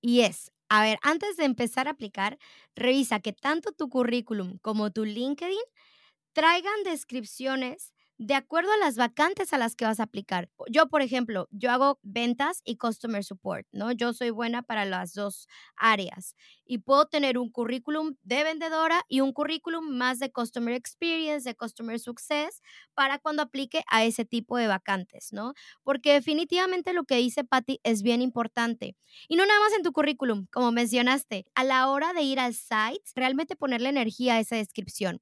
y 0.02 0.22
es, 0.22 0.52
a 0.70 0.82
ver, 0.84 0.98
antes 1.04 1.36
de 1.36 1.44
empezar 1.44 1.88
a 1.88 1.92
aplicar, 1.92 2.40
revisa 2.76 3.20
que 3.20 3.34
tanto 3.34 3.74
tu 3.74 3.90
currículum 3.90 4.58
como 4.62 4.90
tu 4.90 5.04
LinkedIn 5.04 5.58
traigan 6.34 6.84
descripciones 6.84 7.94
de 8.22 8.36
acuerdo 8.36 8.74
a 8.74 8.78
las 8.78 8.98
vacantes 8.98 9.54
a 9.54 9.58
las 9.58 9.78
que 9.78 9.86
vas 9.86 10.02
a 10.02 10.04
aplicar. 10.04 10.50
Yo, 10.70 10.88
por 10.90 11.02
ejemplo, 11.02 11.48
yo 11.52 11.72
hago 11.72 12.00
ventas 12.04 12.62
y 12.66 12.76
customer 12.76 13.24
support, 13.24 13.66
¿no? 13.72 13.94
Yo 13.94 14.12
soy 14.12 14.30
buena 14.30 14.62
para 14.62 14.84
las 14.84 15.14
dos 15.14 15.48
áreas 15.78 16.36
y 16.66 16.80
puedo 16.80 17.06
tener 17.08 17.38
un 17.38 17.50
currículum 17.50 18.16
de 18.24 18.44
vendedora 18.44 19.06
y 19.08 19.22
un 19.22 19.32
currículum 19.32 19.96
más 19.96 20.20
de 20.20 20.34
customer 20.34 20.76
experience, 20.76 21.48
de 21.48 21.56
customer 21.56 21.98
success, 21.98 22.62
para 22.94 23.20
cuando 23.20 23.42
aplique 23.42 23.84
a 23.88 24.04
ese 24.04 24.26
tipo 24.26 24.58
de 24.58 24.68
vacantes, 24.68 25.32
¿no? 25.32 25.54
Porque 25.84 26.12
definitivamente 26.12 26.92
lo 26.92 27.06
que 27.06 27.16
dice 27.16 27.46
Patty 27.46 27.80
es 27.84 28.02
bien 28.02 28.22
importante. 28.22 28.98
Y 29.30 29.38
no 29.38 29.46
nada 29.46 29.62
más 29.62 29.72
en 29.72 29.84
tu 29.84 29.94
currículum, 29.94 30.46
como 30.52 30.74
mencionaste, 30.74 31.46
a 31.56 31.64
la 31.64 31.90
hora 31.90 32.12
de 32.12 32.24
ir 32.24 32.42
al 32.42 32.54
site, 32.54 33.00
realmente 33.16 33.56
ponerle 33.56 33.88
energía 33.88 34.34
a 34.36 34.40
esa 34.42 34.58
descripción. 34.58 35.22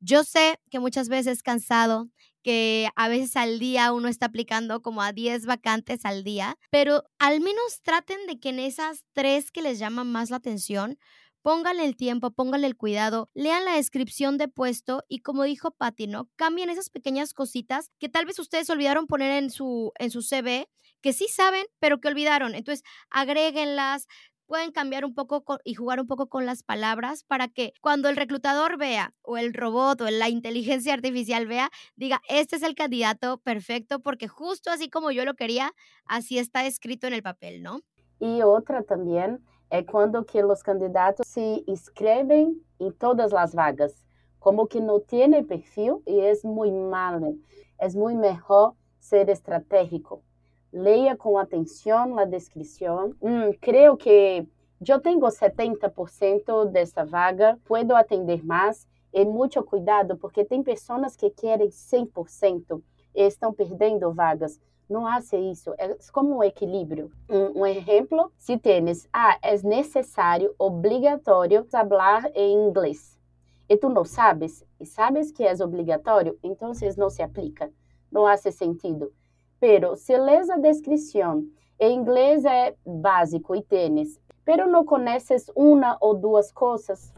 Yo 0.00 0.22
sé 0.24 0.60
que 0.70 0.80
muchas 0.80 1.08
veces 1.08 1.42
cansado, 1.42 2.10
que 2.44 2.88
a 2.94 3.08
veces 3.08 3.36
al 3.36 3.58
día 3.58 3.92
uno 3.92 4.06
está 4.06 4.26
aplicando 4.26 4.82
como 4.82 5.02
a 5.02 5.12
10 5.12 5.46
vacantes 5.46 6.04
al 6.04 6.22
día, 6.22 6.56
pero 6.70 7.02
al 7.18 7.40
menos 7.40 7.80
traten 7.82 8.26
de 8.26 8.38
que 8.38 8.50
en 8.50 8.60
esas 8.60 9.04
tres 9.14 9.50
que 9.50 9.62
les 9.62 9.80
llaman 9.80 10.12
más 10.12 10.30
la 10.30 10.36
atención, 10.36 10.98
pónganle 11.42 11.84
el 11.84 11.96
tiempo, 11.96 12.30
pónganle 12.30 12.66
el 12.66 12.76
cuidado, 12.76 13.30
lean 13.34 13.64
la 13.64 13.74
descripción 13.76 14.38
de 14.38 14.48
puesto 14.48 15.04
y 15.08 15.20
como 15.20 15.42
dijo 15.44 15.72
Patti, 15.72 16.06
¿no? 16.06 16.30
Cambien 16.36 16.70
esas 16.70 16.90
pequeñas 16.90 17.34
cositas 17.34 17.90
que 17.98 18.08
tal 18.08 18.26
vez 18.26 18.38
ustedes 18.38 18.70
olvidaron 18.70 19.06
poner 19.06 19.42
en 19.42 19.50
su, 19.50 19.92
en 19.98 20.10
su 20.10 20.22
CV, 20.22 20.68
que 21.02 21.12
sí 21.12 21.26
saben, 21.28 21.66
pero 21.80 22.00
que 22.00 22.08
olvidaron. 22.08 22.54
Entonces, 22.54 22.82
agréguenlas, 23.10 24.06
pueden 24.46 24.72
cambiar 24.72 25.04
un 25.04 25.14
poco 25.14 25.44
y 25.64 25.74
jugar 25.74 26.00
un 26.00 26.06
poco 26.06 26.28
con 26.28 26.46
las 26.46 26.62
palabras 26.62 27.24
para 27.24 27.48
que 27.48 27.72
cuando 27.80 28.08
el 28.08 28.16
reclutador 28.16 28.76
vea 28.78 29.14
o 29.22 29.36
el 29.36 29.54
robot 29.54 30.00
o 30.02 30.10
la 30.10 30.28
inteligencia 30.28 30.94
artificial 30.94 31.46
vea, 31.46 31.70
diga, 31.96 32.20
este 32.28 32.56
es 32.56 32.62
el 32.62 32.74
candidato 32.74 33.38
perfecto 33.38 34.00
porque 34.00 34.28
justo 34.28 34.70
así 34.70 34.88
como 34.88 35.10
yo 35.10 35.24
lo 35.24 35.34
quería, 35.34 35.72
así 36.06 36.38
está 36.38 36.66
escrito 36.66 37.06
en 37.06 37.14
el 37.14 37.22
papel, 37.22 37.62
¿no? 37.62 37.80
Y 38.20 38.42
otra 38.42 38.82
también 38.82 39.44
es 39.70 39.86
cuando 39.86 40.24
que 40.24 40.42
los 40.42 40.62
candidatos 40.62 41.26
se 41.26 41.62
inscriben 41.66 42.62
en 42.78 42.92
todas 42.92 43.32
las 43.32 43.54
vagas, 43.54 44.04
como 44.38 44.68
que 44.68 44.80
no 44.80 45.00
tiene 45.00 45.42
perfil 45.42 45.96
y 46.06 46.20
es 46.20 46.44
muy 46.44 46.70
malo, 46.70 47.34
es 47.78 47.96
muy 47.96 48.14
mejor 48.14 48.74
ser 48.98 49.30
estratégico 49.30 50.22
leia 50.74 51.16
com 51.16 51.38
atenção 51.38 52.18
a 52.18 52.24
descrição. 52.24 53.14
Hum, 53.22 53.52
creio 53.60 53.96
que 53.96 54.44
eu 54.92 55.00
tenho 55.00 55.20
70% 55.20 56.66
dessa 56.66 57.04
vaga, 57.04 57.58
puedo 57.64 57.94
atender 57.94 58.44
mais. 58.44 58.86
E 59.12 59.24
muito 59.24 59.62
cuidado, 59.62 60.16
porque 60.16 60.44
tem 60.44 60.60
pessoas 60.60 61.14
que 61.14 61.30
querem 61.30 61.68
100% 61.68 62.82
e 63.14 63.22
estão 63.22 63.52
perdendo 63.52 64.12
vagas. 64.12 64.60
Não 64.90 65.06
hace 65.06 65.36
isso. 65.36 65.72
É 65.78 65.96
como 66.12 66.36
um 66.36 66.42
equilíbrio. 66.42 67.12
Um, 67.30 67.60
um 67.60 67.66
exemplo, 67.66 68.32
se 68.36 68.58
tens, 68.58 69.08
ah, 69.12 69.38
é 69.40 69.56
necessário, 69.62 70.52
obrigatório, 70.58 71.64
falar 71.70 72.28
em 72.34 72.66
inglês. 72.66 73.16
E 73.68 73.76
tu 73.76 73.88
não 73.88 74.04
sabes, 74.04 74.64
e 74.80 74.84
sabes 74.84 75.30
que 75.30 75.44
é 75.44 75.54
obrigatório, 75.62 76.36
então 76.42 76.72
não 76.98 77.08
se 77.08 77.22
aplica. 77.22 77.72
Não 78.10 78.26
hace 78.26 78.50
sentido. 78.50 79.12
Pero 79.66 79.96
se 79.96 80.18
lês 80.18 80.50
a 80.50 80.58
descrição, 80.58 81.42
em 81.80 81.98
inglês 81.98 82.44
é 82.44 82.74
básico 82.84 83.56
e 83.56 83.62
tênis, 83.62 84.20
pero 84.44 84.66
não 84.66 84.84
conheces 84.84 85.50
uma 85.56 85.96
ou 86.02 86.14
duas 86.14 86.52
coisas, 86.52 87.10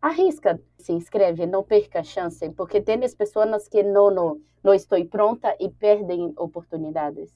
arrisca, 0.00 0.58
se 0.78 0.94
inscreve, 0.94 1.44
não 1.44 1.62
perca 1.62 2.02
chance, 2.02 2.48
porque 2.52 2.80
tem 2.80 2.98
pessoas 3.14 3.68
que 3.68 3.82
não, 3.82 4.10
não, 4.10 4.40
não 4.64 4.72
estou 4.72 5.04
pronta 5.04 5.54
e 5.60 5.68
perdem 5.68 6.32
oportunidades. 6.38 7.30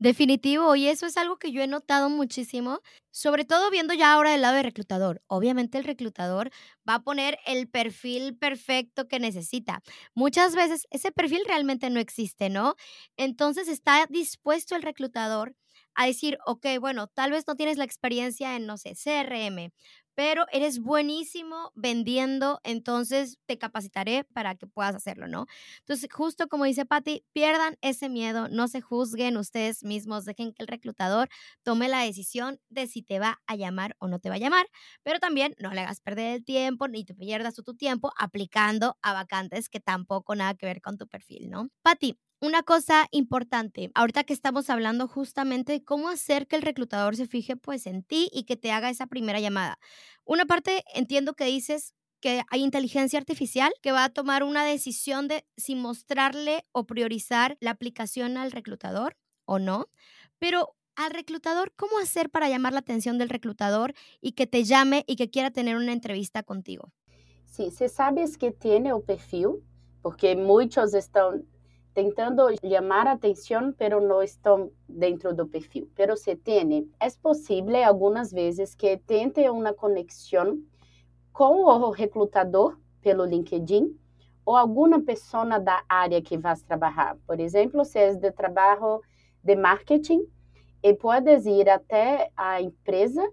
Definitivo, 0.00 0.74
y 0.76 0.88
eso 0.88 1.06
es 1.06 1.16
algo 1.16 1.36
que 1.38 1.52
yo 1.52 1.62
he 1.62 1.66
notado 1.66 2.10
muchísimo, 2.10 2.80
sobre 3.10 3.44
todo 3.44 3.70
viendo 3.70 3.94
ya 3.94 4.12
ahora 4.12 4.32
del 4.32 4.42
lado 4.42 4.56
del 4.56 4.64
reclutador. 4.64 5.22
Obviamente 5.28 5.78
el 5.78 5.84
reclutador 5.84 6.50
va 6.88 6.96
a 6.96 7.02
poner 7.02 7.38
el 7.46 7.68
perfil 7.68 8.36
perfecto 8.36 9.06
que 9.08 9.20
necesita. 9.20 9.82
Muchas 10.14 10.54
veces 10.56 10.86
ese 10.90 11.12
perfil 11.12 11.42
realmente 11.46 11.90
no 11.90 12.00
existe, 12.00 12.50
¿no? 12.50 12.74
Entonces 13.16 13.68
está 13.68 14.06
dispuesto 14.10 14.74
el 14.76 14.82
reclutador 14.82 15.54
a 15.94 16.06
decir, 16.06 16.38
ok, 16.44 16.66
bueno, 16.80 17.06
tal 17.06 17.30
vez 17.30 17.44
no 17.46 17.54
tienes 17.54 17.76
la 17.78 17.84
experiencia 17.84 18.56
en, 18.56 18.66
no 18.66 18.76
sé, 18.78 18.94
CRM, 18.96 19.72
pero 20.14 20.46
eres 20.52 20.78
buenísimo 20.80 21.72
vendiendo, 21.74 22.60
entonces 22.64 23.38
te 23.46 23.58
capacitaré 23.58 24.24
para 24.24 24.54
que 24.54 24.66
puedas 24.66 24.94
hacerlo, 24.94 25.28
¿no? 25.28 25.46
Entonces, 25.80 26.08
justo 26.12 26.48
como 26.48 26.64
dice 26.64 26.84
Patti, 26.86 27.24
pierdan 27.32 27.76
ese 27.82 28.08
miedo, 28.08 28.48
no 28.48 28.68
se 28.68 28.80
juzguen 28.80 29.36
ustedes 29.36 29.82
mismos, 29.84 30.24
dejen 30.24 30.52
que 30.52 30.62
el 30.62 30.68
reclutador 30.68 31.28
tome 31.62 31.88
la 31.88 32.00
decisión 32.00 32.60
de 32.68 32.86
si 32.86 33.02
te 33.02 33.18
va 33.18 33.40
a 33.46 33.56
llamar 33.56 33.96
o 33.98 34.08
no 34.08 34.18
te 34.18 34.28
va 34.28 34.36
a 34.36 34.38
llamar, 34.38 34.66
pero 35.02 35.18
también 35.18 35.54
no 35.58 35.70
le 35.72 35.80
hagas 35.80 36.00
perder 36.00 36.34
el 36.36 36.44
tiempo 36.44 36.88
ni 36.88 37.04
te 37.04 37.14
pierdas 37.14 37.54
tu 37.54 37.74
tiempo 37.74 38.12
aplicando 38.18 38.96
a 39.02 39.12
vacantes 39.12 39.68
que 39.68 39.80
tampoco 39.80 40.34
nada 40.34 40.54
que 40.54 40.66
ver 40.66 40.80
con 40.80 40.98
tu 40.98 41.06
perfil, 41.08 41.50
¿no? 41.50 41.68
Patti, 41.82 42.18
una 42.40 42.62
cosa 42.62 43.06
importante, 43.10 43.90
ahorita 43.94 44.24
que 44.24 44.32
estamos 44.32 44.68
hablando 44.70 45.08
justamente 45.08 45.72
de 45.72 45.84
cómo 45.84 46.08
hacer 46.08 46.46
que 46.46 46.56
el 46.56 46.62
reclutador 46.62 47.16
se 47.16 47.26
fije 47.26 47.56
pues 47.56 47.86
en 47.86 48.02
ti 48.02 48.28
y 48.32 48.44
que 48.44 48.56
te 48.56 48.72
haga 48.72 48.90
esa 48.90 49.06
primera 49.06 49.40
llamada. 49.40 49.78
Una 50.24 50.44
parte 50.44 50.84
entiendo 50.94 51.34
que 51.34 51.44
dices 51.46 51.94
que 52.20 52.42
hay 52.50 52.62
inteligencia 52.62 53.18
artificial 53.18 53.72
que 53.82 53.92
va 53.92 54.04
a 54.04 54.08
tomar 54.08 54.42
una 54.44 54.64
decisión 54.64 55.28
de 55.28 55.46
si 55.56 55.74
mostrarle 55.74 56.66
o 56.72 56.86
priorizar 56.86 57.56
la 57.60 57.70
aplicación 57.70 58.36
al 58.36 58.50
reclutador 58.50 59.16
o 59.44 59.58
no, 59.58 59.88
pero 60.38 60.74
al 60.96 61.10
reclutador, 61.10 61.72
¿cómo 61.76 61.98
hacer 61.98 62.30
para 62.30 62.48
llamar 62.48 62.72
la 62.72 62.78
atención 62.78 63.18
del 63.18 63.28
reclutador 63.28 63.94
y 64.20 64.32
que 64.32 64.46
te 64.46 64.64
llame 64.64 65.04
y 65.06 65.16
que 65.16 65.30
quiera 65.30 65.50
tener 65.50 65.76
una 65.76 65.92
entrevista 65.92 66.42
contigo? 66.42 66.92
Sí, 67.46 67.70
si 67.70 67.88
sabes 67.88 68.38
que 68.38 68.52
tiene 68.52 68.90
el 68.90 69.02
perfil, 69.02 69.62
porque 70.02 70.36
muchos 70.36 70.94
están 70.94 71.44
tentando 71.94 72.42
chamar 72.66 73.06
atenção, 73.06 73.72
pero 73.72 74.00
não 74.00 74.22
estão 74.22 74.70
dentro 74.88 75.32
do 75.34 75.46
perfil. 75.46 75.88
Pero 75.94 76.16
se 76.16 76.34
tem, 76.36 76.90
é 77.00 77.08
possível 77.22 77.84
algumas 77.84 78.32
vezes 78.32 78.74
que 78.74 78.96
tente 78.98 79.48
uma 79.48 79.72
conexão 79.72 80.60
com 81.32 81.64
o 81.64 81.90
recrutador 81.90 82.76
pelo 83.00 83.24
LinkedIn 83.24 83.96
ou 84.44 84.56
alguma 84.56 85.00
pessoa 85.00 85.58
da 85.58 85.82
área 85.88 86.20
que 86.20 86.36
vai 86.36 86.56
trabalhar. 86.56 87.16
Por 87.26 87.40
exemplo, 87.40 87.84
se 87.84 87.98
é 87.98 88.14
de 88.14 88.30
trabalho 88.32 89.00
de 89.42 89.54
marketing, 89.56 90.26
e 90.84 90.92
podes 90.92 91.46
ir 91.46 91.66
até 91.66 92.30
a 92.36 92.60
empresa 92.60 93.26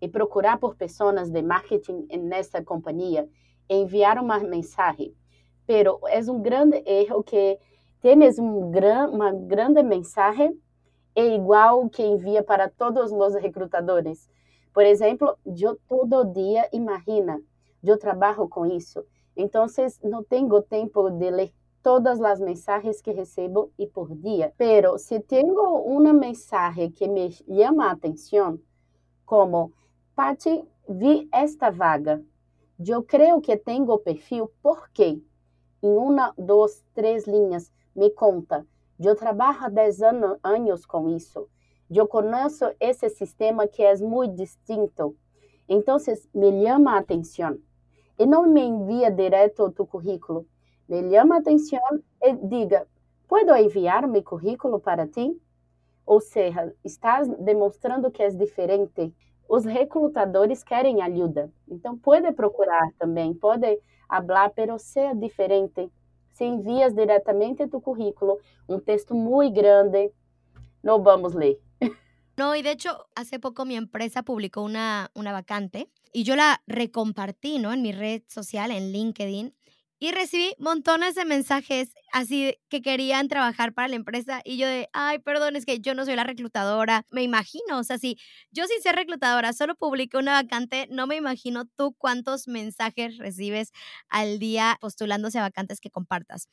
e 0.00 0.08
procurar 0.08 0.58
por 0.58 0.74
pessoas 0.74 1.30
de 1.30 1.40
marketing 1.40 2.08
nessa 2.18 2.60
companhia 2.64 3.28
e 3.68 3.76
enviar 3.76 4.18
uma 4.18 4.40
mensagem. 4.40 5.14
Pero 5.64 6.00
é 6.08 6.18
um 6.28 6.42
grande 6.42 6.82
erro 6.84 7.22
que 7.22 7.60
tens 8.06 8.38
um 8.38 8.70
gran, 8.70 9.08
uma 9.08 9.32
grande 9.32 9.82
mensagem 9.82 10.56
é 11.12 11.26
igual 11.34 11.88
que 11.88 12.04
envia 12.04 12.40
para 12.40 12.70
todos 12.70 13.10
os 13.10 13.34
recrutadores. 13.34 14.28
Por 14.72 14.84
exemplo, 14.84 15.36
eu 15.44 15.76
todo 15.88 16.24
dia, 16.32 16.68
imagina, 16.72 17.40
eu 17.82 17.98
trabalho 17.98 18.48
com 18.48 18.64
isso. 18.64 19.04
Então, 19.36 19.66
não 20.04 20.22
tenho 20.22 20.62
tempo 20.62 21.10
de 21.10 21.30
ler 21.32 21.52
todas 21.82 22.20
as 22.22 22.38
mensagens 22.38 23.02
que 23.02 23.10
recebo 23.10 23.72
e 23.76 23.88
por 23.88 24.14
dia. 24.14 24.52
Pero 24.56 24.98
se 24.98 25.18
tenho 25.18 25.60
uma 25.78 26.12
mensagem 26.12 26.92
que 26.92 27.08
me 27.08 27.32
chama 27.32 27.86
a 27.86 27.90
atenção, 27.90 28.56
como 29.24 29.72
Pati, 30.14 30.62
vi 30.88 31.28
esta 31.32 31.70
vaga. 31.70 32.22
Eu 32.78 33.02
creio 33.02 33.40
que 33.40 33.56
tenho 33.56 33.98
perfil 33.98 34.48
porque 34.62 35.20
em 35.82 35.96
uma, 35.96 36.32
duas, 36.38 36.84
três 36.94 37.26
linhas 37.26 37.72
me 37.96 38.10
conta. 38.10 38.66
Eu 39.00 39.16
trabalho 39.16 39.58
há 39.62 39.68
10 39.68 40.02
anos 40.02 40.86
com 40.86 41.08
isso. 41.08 41.48
Eu 41.90 42.06
conheço 42.06 42.64
esse 42.78 43.08
sistema 43.08 43.66
que 43.66 43.82
é 43.82 43.96
muito 43.96 44.36
distinto. 44.36 45.16
Então, 45.68 45.96
me 46.34 46.64
chama 46.64 46.92
a 46.92 46.98
atenção. 46.98 47.58
E 48.18 48.26
não 48.26 48.46
me 48.46 48.62
envia 48.62 49.10
direto 49.10 49.72
o 49.78 49.86
currículo. 49.86 50.46
Me 50.88 51.10
chama 51.10 51.36
a 51.36 51.38
atenção 51.38 51.80
e 52.22 52.34
diga: 52.34 52.86
Posso 53.28 53.56
enviar 53.56 54.06
meu 54.06 54.22
currículo 54.22 54.78
para 54.80 55.06
ti? 55.06 55.40
Ou 56.04 56.20
seja, 56.20 56.72
estás 56.84 57.28
demonstrando 57.38 58.10
que 58.10 58.22
és 58.22 58.36
diferente 58.36 59.12
os 59.48 59.64
recrutadores 59.64 60.62
querem 60.62 61.02
ajuda. 61.02 61.52
Então, 61.68 61.96
pode 61.96 62.32
procurar 62.32 62.90
também, 62.98 63.34
pode 63.34 63.80
falar, 64.08 64.50
pero 64.50 64.78
seja 64.78 65.14
diferente. 65.14 65.90
Se 66.36 66.44
envias 66.44 66.94
diretamente 66.94 67.66
tu 67.66 67.80
currículo, 67.80 68.38
um 68.68 68.78
texto 68.78 69.14
muito 69.14 69.54
grande, 69.54 70.12
não 70.82 71.02
vamos 71.02 71.32
ler. 71.32 71.58
No, 72.36 72.54
y 72.54 72.60
de 72.60 72.72
hecho, 72.72 73.06
hace 73.14 73.38
poco 73.38 73.64
mi 73.64 73.76
empresa 73.76 74.22
publicó 74.22 74.60
una, 74.60 75.10
una 75.14 75.32
vacante 75.32 75.88
y 76.12 76.24
yo 76.24 76.36
la 76.36 76.60
recompartí, 76.66 77.58
¿no? 77.58 77.72
En 77.72 77.80
mi 77.80 77.92
red 77.92 78.20
social, 78.26 78.70
en 78.70 78.92
LinkedIn. 78.92 79.54
Y 79.98 80.12
recibí 80.12 80.52
montones 80.58 81.14
de 81.14 81.24
mensajes 81.24 81.94
así 82.12 82.54
que 82.68 82.82
querían 82.82 83.28
trabajar 83.28 83.72
para 83.74 83.88
la 83.88 83.96
empresa 83.96 84.40
y 84.44 84.58
yo 84.58 84.66
de, 84.66 84.88
ay, 84.92 85.18
perdón, 85.20 85.56
es 85.56 85.64
que 85.66 85.80
yo 85.80 85.94
no 85.94 86.04
soy 86.04 86.16
la 86.16 86.24
reclutadora. 86.24 87.04
Me 87.10 87.22
imagino, 87.22 87.78
o 87.78 87.84
sea, 87.84 87.98
si 87.98 88.18
yo 88.50 88.66
sin 88.66 88.80
ser 88.82 88.94
reclutadora 88.96 89.52
solo 89.52 89.74
publiqué 89.74 90.18
una 90.18 90.32
vacante, 90.42 90.86
no 90.90 91.06
me 91.06 91.16
imagino 91.16 91.64
tú 91.76 91.94
cuántos 91.98 92.46
mensajes 92.48 93.16
recibes 93.18 93.72
al 94.08 94.38
día 94.38 94.76
postulándose 94.80 95.38
a 95.38 95.42
vacantes 95.42 95.80
que 95.80 95.90
compartas. 95.90 96.48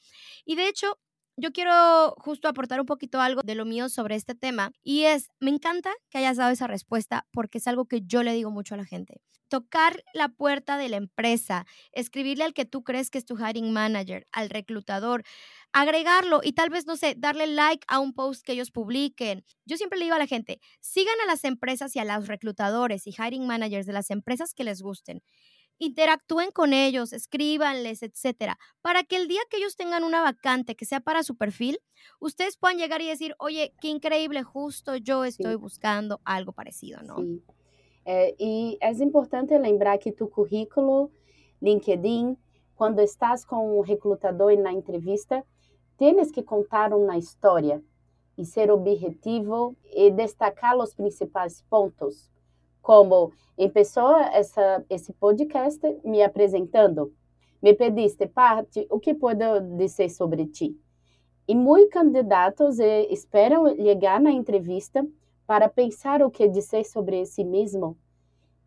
Y 0.46 0.56
de 0.56 0.68
hecho, 0.68 0.98
yo 1.36 1.52
quiero 1.52 2.13
justo 2.18 2.48
aportar 2.48 2.80
un 2.80 2.86
poquito 2.86 3.20
algo 3.22 3.42
de 3.44 3.56
lo 3.56 3.66
mío 3.66 3.90
sobre 3.90 4.16
este 4.16 4.36
tema 4.36 4.72
y 4.84 5.04
es, 5.04 5.30
me 5.40 5.50
encanta 5.50 5.92
que 6.10 6.20
hayas 6.20 6.38
dado 6.38 6.52
esa 6.52 6.68
respuesta 6.68 7.25
porque 7.32 7.58
es 7.58 7.68
algo 7.68 7.86
que 7.86 8.02
yo 8.02 8.24
le 8.24 8.34
digo 8.34 8.52
mucho 8.52 8.75
a 8.75 8.78
la 8.78 8.86
gente. 8.86 9.22
Tocar 9.50 10.04
la 10.13 10.30
puerta 10.30 10.78
de 10.78 10.90
la 10.90 10.98
empresa, 10.98 11.66
escribirle 11.92 12.44
al 12.44 12.53
que 12.53 12.66
tú 12.66 12.84
crees 12.84 13.12
que 13.12 13.20
es 13.20 13.25
tu 13.25 13.38
hiring 13.38 13.72
manager, 13.72 14.25
al 14.31 14.50
reclutador, 14.50 15.24
agregarlo 15.74 16.42
y 16.44 16.53
tal 16.53 16.70
vez, 16.70 16.88
no 16.88 16.96
sé, 16.96 17.14
darle 17.18 17.46
like 17.48 17.86
a 17.88 18.00
un 18.00 18.14
post 18.14 18.44
que 18.44 18.53
ellos 18.53 18.72
publiquen. 18.72 19.44
Yo 19.66 19.77
siempre 19.77 20.00
le 20.00 20.05
digo 20.05 20.16
a 20.16 20.20
la 20.20 20.27
gente, 20.27 20.60
sigan 20.79 21.20
a 21.24 21.27
las 21.27 21.44
empresas 21.44 21.96
y 21.96 22.00
a 22.00 22.05
los 22.05 22.27
reclutadores 22.27 23.05
y 23.05 23.12
hiring 23.12 23.46
managers 23.46 23.86
de 23.86 23.94
las 23.94 24.10
empresas 24.10 24.53
que 24.55 24.64
les 24.64 24.81
gusten 24.81 25.22
interactúen 25.79 26.51
con 26.51 26.74
ellos, 26.74 27.14
escríbanles, 27.14 28.03
etcétera, 28.03 28.57
para 28.81 29.03
que 29.03 29.18
el 29.18 29.27
día 29.27 29.42
que 29.50 29.57
ellos 29.57 29.75
tengan 29.75 30.03
una 30.03 30.22
vacante 30.22 30.75
que 30.75 30.86
sea 30.86 31.00
para 31.00 31.24
su 31.24 31.36
perfil, 31.36 31.79
ustedes 32.20 32.57
puedan 32.57 32.77
llegar 32.77 33.01
y 33.01 33.07
decir, 33.07 33.36
oye, 33.40 33.74
qué 33.81 33.90
increíble, 33.90 34.44
justo 34.44 34.96
yo 34.96 35.25
estoy 35.25 35.53
sí. 35.53 35.57
buscando 35.57 36.22
algo 36.24 36.53
parecido, 36.53 37.01
¿no? 37.01 37.18
Sí. 37.18 37.44
É, 38.05 38.36
e 38.38 38.77
é 38.81 38.92
importante 38.92 39.57
lembrar 39.57 39.98
que 39.98 40.12
tu 40.12 40.29
currículo, 40.29 41.09
LinkedIn, 41.62 42.38
quando 42.75 43.00
estás 43.00 43.46
com 43.46 43.79
um 43.79 43.81
recrutador 43.81 44.57
na 44.57 44.74
entrevista, 44.74 45.44
tens 45.98 46.31
que 46.31 46.44
contar 46.44 46.94
uma 46.94 47.18
história 47.18 47.81
e 48.38 48.44
ser 48.44 48.72
objetivo 48.72 49.75
e 49.86 50.12
destacar 50.12 50.75
os 50.77 50.94
principais 50.94 51.62
pontos 51.70 52.29
como 52.83 53.31
começou 53.55 54.17
essa, 54.17 54.85
esse 54.89 55.13
podcast 55.13 55.79
me 56.03 56.22
apresentando. 56.22 57.13
Me 57.61 57.74
pediste, 57.74 58.27
parte, 58.27 58.85
o 58.89 59.00
que 59.00 59.15
posso 59.15 59.61
dizer 59.77 60.09
sobre 60.09 60.46
ti? 60.48 60.77
E 61.48 61.55
muitos 61.55 61.93
candidatos 61.93 62.79
eh, 62.79 63.07
esperam 63.09 63.74
chegar 63.75 64.19
na 64.19 64.31
entrevista 64.31 65.05
para 65.48 65.69
pensar 65.69 66.22
o 66.22 66.29
que 66.29 66.48
dizer 66.50 66.83
sobre 66.83 67.25
si 67.25 67.46
mesmo. 67.46 67.98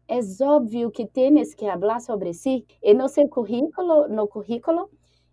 É 0.09 0.20
óbvio 0.42 0.90
que 0.90 1.07
tens 1.07 1.55
que 1.55 1.66
falar 1.66 2.00
sobre 2.00 2.33
si 2.33 2.64
e 2.83 2.94
no 2.94 3.09
seu 3.09 3.29
currículo, 3.29 4.09
no 4.09 4.26
currículo, 4.26 4.88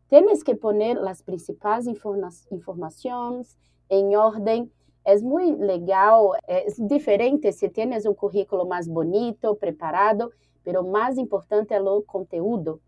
tens 0.10 0.44
que 0.44 0.56
pôr 0.56 0.76
as 1.08 1.22
principais 1.22 1.88
informa 1.88 2.30
informações 2.52 3.58
em 3.90 4.16
ordem 4.18 4.70
é 5.06 5.18
muito 5.20 5.62
legal, 5.62 6.34
é 6.48 6.66
diferente 6.88 7.52
se 7.52 7.70
tienes 7.70 8.06
um 8.06 8.14
currículo 8.14 8.66
mais 8.66 8.88
bonito, 8.88 9.56
preparado, 9.56 10.32
mas 10.66 10.76
o 10.76 10.84
mais 10.84 11.18
importante 11.18 11.74
é 11.74 11.82
o 11.82 12.02
conteúdo. 12.02 12.82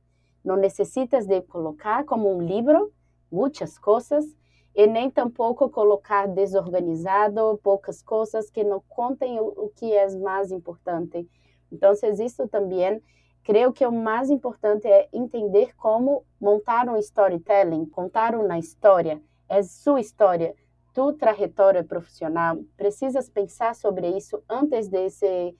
Não 0.44 0.56
necessitas 0.56 1.26
de 1.26 1.42
colocar 1.42 2.06
como 2.06 2.34
um 2.34 2.42
livro 2.42 2.92
muitas 3.32 3.78
coisas 3.78 4.26
e 4.74 4.88
nem 4.88 5.10
tampouco 5.10 5.70
colocar 5.70 6.28
desorganizado, 6.28 7.60
poucas 7.64 8.02
coisas 8.02 8.50
que 8.50 8.64
não 8.64 8.82
contem 8.88 9.40
o, 9.40 9.48
o 9.48 9.70
que 9.76 9.92
é 9.94 10.08
mais 10.18 10.52
importante. 10.52 11.28
Então, 11.72 11.92
isso 11.92 12.48
também, 12.48 13.02
creio 13.44 13.74
que 13.74 13.86
o 13.86 13.92
mais 13.92 14.30
importante 14.30 14.88
é 14.88 15.10
entender 15.12 15.76
como 15.76 16.24
montar 16.40 16.88
um 16.88 16.98
storytelling, 16.98 17.86
contar 17.86 18.36
uma 18.36 18.58
história, 18.58 19.22
é 19.50 19.62
sua 19.64 20.00
história 20.00 20.56
tu 20.96 21.14
trajetória 21.18 21.84
profissional, 21.84 22.66
precisas 22.78 23.30
pensar 23.30 23.76
sobre 23.76 24.18
isso 24.18 24.44
antes 24.48 24.90
de 24.90 25.10
se 25.10 25.56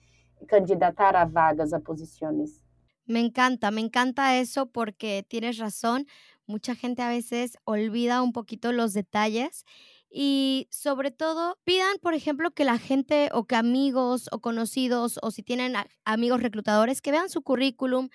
candidatar 0.48 1.14
a 1.14 1.26
vagas, 1.26 1.74
a 1.74 1.80
posiciones. 1.80 2.64
Me 3.04 3.20
encanta, 3.20 3.70
me 3.70 3.82
encanta 3.82 4.38
eso 4.38 4.66
porque 4.66 5.24
tienes 5.28 5.58
razón. 5.58 6.06
Mucha 6.46 6.74
gente 6.74 7.02
a 7.02 7.10
veces 7.10 7.58
olvida 7.64 8.22
un 8.22 8.32
poquito 8.32 8.72
los 8.72 8.94
detalles 8.94 9.64
y 10.10 10.68
sobre 10.70 11.10
todo 11.10 11.58
pidan, 11.64 11.98
por 12.00 12.14
ejemplo, 12.14 12.52
que 12.52 12.64
la 12.64 12.78
gente 12.78 13.28
o 13.32 13.44
que 13.44 13.56
amigos 13.56 14.28
o 14.32 14.40
conocidos 14.40 15.18
o 15.22 15.30
si 15.30 15.42
tienen 15.42 15.74
amigos 16.04 16.42
reclutadores 16.42 17.02
que 17.02 17.12
vean 17.12 17.28
su 17.28 17.42
currículum 17.42 18.08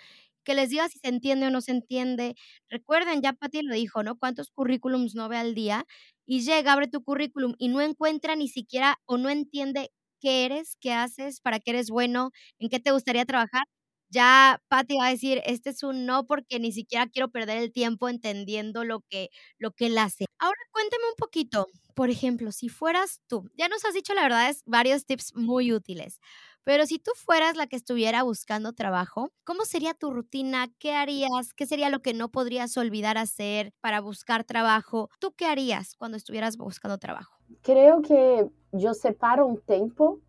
que 0.44 0.54
les 0.56 0.70
diga 0.70 0.90
si 0.90 1.00
se 1.00 1.08
entiende 1.10 1.48
o 1.48 1.50
no 1.52 1.62
se 1.62 1.72
entiende. 1.72 2.36
Recuerden, 2.70 3.22
ya 3.22 3.34
Pati 3.34 3.62
lo 3.64 3.76
dijo, 3.76 4.04
¿no? 4.04 4.18
¿Cuántos 4.18 4.52
currículums 4.52 5.16
no 5.16 5.30
ve 5.30 5.38
al 5.38 5.54
día? 5.56 5.86
Y 6.26 6.42
llega, 6.42 6.74
abre 6.74 6.88
tu 6.88 7.04
currículum 7.04 7.54
y 7.58 7.68
no 7.70 7.82
encuentra 7.82 8.36
ni 8.36 8.48
siquiera 8.48 8.98
o 9.06 9.18
no 9.18 9.30
entiende 9.30 9.92
qué 10.22 10.46
eres, 10.46 10.78
qué 10.80 10.94
haces, 10.94 11.42
para 11.42 11.60
qué 11.60 11.72
eres 11.72 11.90
bueno, 11.90 12.32
en 12.60 12.70
qué 12.70 12.80
te 12.80 12.92
gustaría 12.92 13.26
trabajar. 13.26 13.64
Ya 14.10 14.62
Pati 14.68 14.98
va 14.98 15.08
a 15.08 15.12
decir, 15.12 15.42
este 15.46 15.70
es 15.70 15.84
un 15.84 16.06
no 16.06 16.26
porque 16.28 16.60
ni 16.60 16.72
siquiera 16.74 17.08
quiero 17.08 17.30
perder 17.30 17.58
el 17.60 17.72
tiempo 17.72 18.10
entendiendo 18.10 18.84
lo 18.84 19.02
que, 19.10 19.30
lo 19.58 19.72
que 19.72 19.86
él 19.88 19.98
hace. 19.98 20.26
Ahora 20.38 20.60
cuéntame 20.72 21.04
un 21.10 21.16
poquito, 21.18 21.68
por 21.96 22.10
ejemplo, 22.10 22.52
si 22.52 22.68
fueras 22.70 23.22
tú, 23.28 23.50
ya 23.58 23.70
nos 23.70 23.86
has 23.86 23.94
dicho 23.94 24.14
la 24.14 24.24
verdad 24.24 24.50
es 24.50 24.64
varios 24.66 25.06
tips 25.06 25.34
muy 25.36 25.72
útiles, 25.72 26.20
pero 26.64 26.86
si 26.86 27.00
tú 27.00 27.12
fueras 27.16 27.56
la 27.56 27.68
que 27.68 27.76
estuviera 27.76 28.24
buscando 28.24 28.74
trabajo, 28.74 29.30
¿cómo 29.44 29.66
sería 29.66 29.94
tu 29.94 30.12
rutina? 30.12 30.68
¿Qué 30.80 30.94
harías? 30.94 31.54
¿Qué 31.56 31.66
sería 31.66 31.90
lo 31.90 32.02
que 32.02 32.14
no 32.14 32.30
podrías 32.30 32.78
olvidar 32.78 33.18
hacer 33.18 33.74
para 33.82 34.02
buscar 34.02 34.44
trabajo? 34.44 35.10
¿Tú 35.20 35.34
qué 35.36 35.46
harías 35.46 35.96
cuando 35.96 36.18
estuvieras 36.18 36.58
buscando 36.58 36.98
trabajo? 36.98 37.36
Creo 37.62 38.02
que 38.02 38.48
yo 38.72 38.94
separo 38.94 39.46
un 39.46 39.60
tiempo 39.62 40.20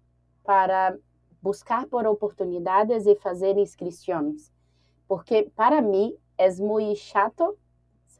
para 0.45 0.97
buscar 1.41 1.87
por 1.89 2.07
oportunidades 2.07 3.07
e 3.07 3.15
fazer 3.17 3.59
inscrições, 3.59 4.53
porque 5.09 5.51
para 5.55 5.81
mim 5.81 6.15
é 6.39 6.49
muito 6.57 6.97
chato 6.97 7.57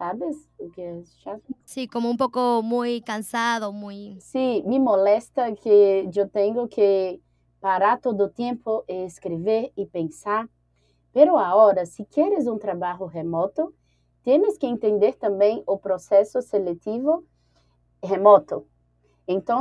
¿sabes? 0.03 0.37
Que 0.75 0.81
é 0.81 1.03
chato? 1.23 1.55
Sí, 1.65 1.87
como 1.87 2.11
un 2.11 2.17
poco 2.17 2.63
muy 2.63 3.03
cansado, 3.03 3.73
muy... 3.73 4.19
Sí, 4.21 4.63
me 4.67 4.79
molesta 4.79 5.53
que 5.55 6.09
eu 6.15 6.29
tenho 6.29 6.67
que 6.67 7.21
parar 7.63 8.01
todo 8.01 8.25
o 8.25 8.29
tempo 8.29 8.85
e 8.89 9.07
escrever 9.07 9.73
e 9.77 9.87
pensar. 9.87 10.49
Pero 11.13 11.37
agora, 11.37 11.87
se 11.87 12.05
queres 12.05 12.49
um 12.49 12.59
trabalho 12.59 13.07
remoto, 13.07 13.73
tienes 14.25 14.59
que 14.59 14.67
entender 14.67 15.15
também 15.15 15.63
o 15.65 15.79
processo 15.79 16.43
seletivo 16.43 17.25
remoto. 18.03 18.67
Então, 19.29 19.61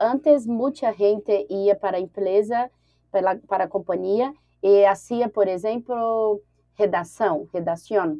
antes 0.00 0.46
muita 0.46 0.94
gente 0.94 1.46
ia 1.50 1.76
para 1.76 1.98
a 1.98 2.00
empresa, 2.00 2.70
para, 3.10 3.36
para 3.46 3.64
a 3.64 3.68
companhia, 3.68 4.32
e 4.62 4.86
fazia, 4.86 5.28
por 5.28 5.46
exemplo, 5.46 6.40
redação, 6.74 7.46
redação. 7.52 8.18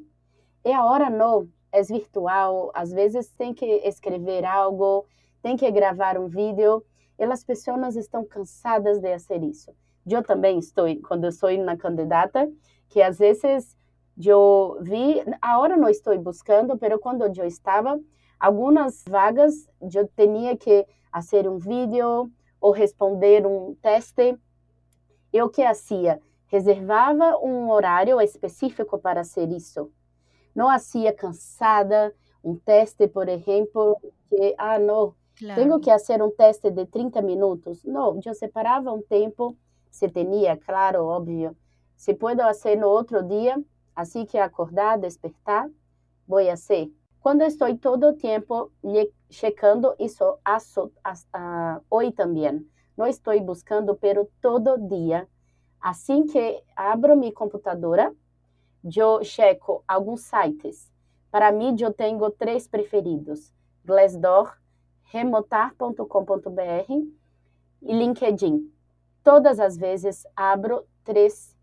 E 0.62 0.70
agora 0.72 1.08
não, 1.08 1.48
é 1.72 1.82
virtual, 1.82 2.70
às 2.74 2.92
vezes 2.92 3.30
tem 3.30 3.54
que 3.54 3.64
escrever 3.64 4.44
algo, 4.44 5.06
tem 5.40 5.56
que 5.56 5.70
gravar 5.70 6.18
um 6.18 6.28
vídeo, 6.28 6.84
as 7.18 7.44
pessoas 7.44 7.96
estão 7.96 8.24
cansadas 8.24 9.00
de 9.00 9.10
fazer 9.12 9.42
isso. 9.42 9.74
Eu 10.06 10.22
também 10.22 10.58
estou, 10.58 10.86
quando 11.06 11.24
eu 11.24 11.32
sou 11.32 11.50
uma 11.50 11.76
candidata, 11.76 12.50
que 12.88 13.00
às 13.00 13.18
vezes 13.18 13.76
eu 14.16 14.78
vi, 14.80 15.22
agora 15.40 15.76
não 15.76 15.88
estou 15.88 16.18
buscando, 16.18 16.78
mas 16.80 17.00
quando 17.00 17.22
eu 17.24 17.46
estava, 17.46 18.00
algumas 18.38 19.04
vagas 19.08 19.66
eu 19.80 20.08
tinha 20.08 20.56
que 20.56 20.86
fazer 21.12 21.48
um 21.48 21.58
vídeo 21.58 22.30
ou 22.60 22.72
responder 22.72 23.46
um 23.46 23.74
teste. 23.80 24.38
E 25.32 25.42
o 25.42 25.48
que 25.48 25.64
fazia? 25.64 26.20
Reservava 26.46 27.38
um 27.38 27.70
horário 27.70 28.20
específico 28.20 28.98
para 28.98 29.24
ser 29.24 29.50
isso. 29.50 29.90
Não 30.54 30.66
fazia 30.66 31.12
cansada, 31.12 32.14
um 32.44 32.56
teste, 32.56 33.08
por 33.08 33.28
exemplo, 33.28 33.98
que, 34.28 34.54
ah, 34.58 34.78
não, 34.78 35.14
claro. 35.44 35.80
que 35.80 35.90
fazer 35.90 36.22
um 36.22 36.30
teste 36.30 36.70
de 36.70 36.86
30 36.86 37.20
minutos. 37.22 37.84
Não, 37.84 38.18
eu 38.24 38.34
separava 38.34 38.92
um 38.92 39.02
tempo, 39.02 39.56
se 39.90 40.08
tinha, 40.08 40.56
claro, 40.56 41.04
óbvio. 41.04 41.56
Se 41.96 42.14
puedo 42.14 42.42
fazer 42.42 42.76
no 42.76 42.88
outro 42.88 43.22
dia, 43.22 43.62
assim 43.94 44.24
que 44.24 44.38
acordar, 44.38 44.98
despertar, 44.98 45.68
vou 46.26 46.44
fazer. 46.44 46.92
Quando 47.20 47.42
estou 47.42 47.76
todo 47.78 48.08
o 48.08 48.12
tempo 48.14 48.72
checando 49.30 49.94
isso, 49.98 50.24
uh, 50.24 51.84
hoje 51.88 52.12
também. 52.12 52.66
Não 52.96 53.06
estou 53.06 53.38
buscando, 53.40 53.94
pero 53.94 54.28
todo 54.40 54.76
dia 54.76 55.28
Assim 55.82 56.24
que 56.24 56.62
abro 56.76 57.16
minha 57.16 57.32
computadora, 57.32 58.14
eu 58.84 59.24
checo 59.24 59.82
alguns 59.86 60.20
sites. 60.20 60.88
Para 61.28 61.50
mim, 61.50 61.74
eu 61.80 61.92
tenho 61.92 62.30
três 62.30 62.68
preferidos: 62.68 63.52
Glassdoor, 63.84 64.56
remotar.com.br 65.12 66.92
e 67.82 67.92
LinkedIn. 67.92 68.72
Todas 69.22 69.60
as 69.60 69.76
vezes 69.76 70.26
abro 70.34 70.86
três 71.04 71.54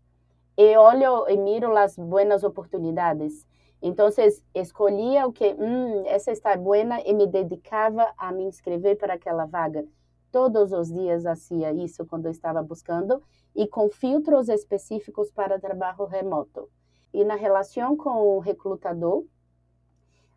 e 0.56 0.76
olho 0.76 1.28
e 1.28 1.36
miro 1.36 1.76
as 1.76 1.96
boas 1.96 2.44
oportunidades. 2.44 3.44
Então, 3.82 4.08
escolhia 4.54 5.26
o 5.26 5.32
que, 5.32 5.52
hum, 5.58 6.04
essa 6.06 6.30
está 6.30 6.56
boa 6.56 6.78
e 6.78 7.12
me 7.12 7.26
dedicava 7.26 8.12
a 8.16 8.30
me 8.30 8.44
inscrever 8.44 8.96
para 8.96 9.14
aquela 9.14 9.46
vaga. 9.46 9.84
Todos 10.30 10.70
os 10.70 10.92
dias 10.92 11.24
fazia 11.24 11.72
isso 11.72 12.06
quando 12.06 12.26
eu 12.26 12.30
estava 12.30 12.62
buscando 12.62 13.20
e 13.56 13.66
com 13.66 13.90
filtros 13.90 14.48
específicos 14.48 15.28
para 15.32 15.58
trabalho 15.58 16.04
remoto. 16.04 16.68
E 17.12 17.24
na 17.24 17.34
relação 17.34 17.96
com 17.96 18.36
o 18.36 18.38
recrutador, 18.38 19.24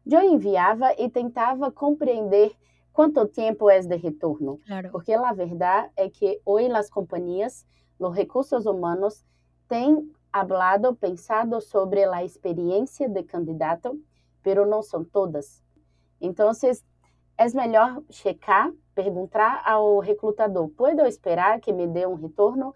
eu 0.04 0.21
enviava 0.21 0.93
e 0.97 1.08
tentava 1.10 1.71
compreender 1.71 2.56
quanto 2.93 3.27
tempo 3.27 3.69
é 3.69 3.79
de 3.79 3.97
retorno. 3.97 4.60
Claro. 4.65 4.91
Porque 4.91 5.12
a 5.12 5.34
verdade 5.34 5.89
é 5.97 6.10
que 6.10 6.39
hoje 6.45 6.71
as 6.71 6.89
companhias, 6.89 7.65
os 7.99 8.15
recursos 8.15 8.65
humanos, 8.65 9.25
têm 9.67 10.10
hablado, 10.32 10.95
pensado 10.95 11.60
sobre 11.60 12.03
a 12.06 12.23
experiência 12.23 13.10
de 13.10 13.23
candidato, 13.23 13.99
pero 14.41 14.65
não 14.65 14.82
são 14.82 15.03
todas. 15.03 15.63
Então, 16.21 16.51
é 17.38 17.49
melhor 17.49 18.01
checar, 18.10 18.71
perguntar 18.93 19.62
ao 19.65 19.99
recrutador: 19.99 20.69
pode 20.69 21.01
esperar 21.08 21.60
que 21.60 21.73
me 21.73 21.88
dê 21.88 22.06
um 22.06 22.15
retorno? 22.15 22.73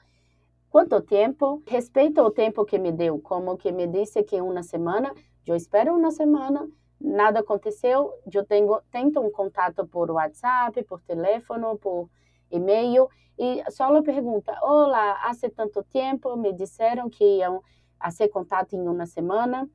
Quanto 0.69 1.01
tempo? 1.01 1.61
Respeito 1.65 2.21
o 2.21 2.31
tempo 2.31 2.65
que 2.65 2.77
me 2.77 2.91
deu, 2.91 3.19
como 3.19 3.57
que 3.57 3.71
me 3.71 3.87
disse 3.87 4.21
que 4.23 4.41
uma 4.41 4.63
semana, 4.63 5.13
eu 5.45 5.55
espero 5.55 5.95
uma 5.95 6.11
semana, 6.11 6.67
nada 6.99 7.39
aconteceu, 7.39 8.13
eu 8.33 8.45
tenho, 8.45 8.81
tento 8.91 9.19
um 9.19 9.31
contato 9.31 9.85
por 9.87 10.09
WhatsApp, 10.11 10.83
por 10.83 11.01
telefone, 11.01 11.77
por 11.79 12.09
e-mail, 12.51 13.09
e 13.37 13.63
só 13.69 14.01
pergunta, 14.01 14.57
olá, 14.63 15.19
há 15.23 15.31
tanto 15.55 15.83
tempo, 15.83 16.35
me 16.35 16.51
disseram 16.53 17.09
que 17.09 17.23
iam 17.23 17.61
fazer 17.99 18.29
contato 18.29 18.75
em 18.75 18.87
uma 18.87 19.05
semana, 19.05 19.69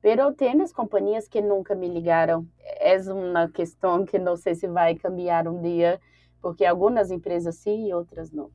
pero 0.00 0.32
tem 0.32 0.60
as 0.62 0.72
companhias 0.72 1.26
que 1.28 1.40
nunca 1.40 1.74
me 1.74 1.88
ligaram. 1.88 2.46
É 2.60 2.96
uma 3.10 3.48
questão 3.48 4.04
que 4.04 4.18
não 4.18 4.36
sei 4.36 4.54
se 4.54 4.68
vai 4.68 4.94
cambiar 4.94 5.48
um 5.48 5.60
dia, 5.60 6.00
porque 6.40 6.64
algumas 6.64 7.10
empresas 7.10 7.56
sim 7.56 7.88
e 7.88 7.94
outras 7.94 8.30
não. 8.30 8.50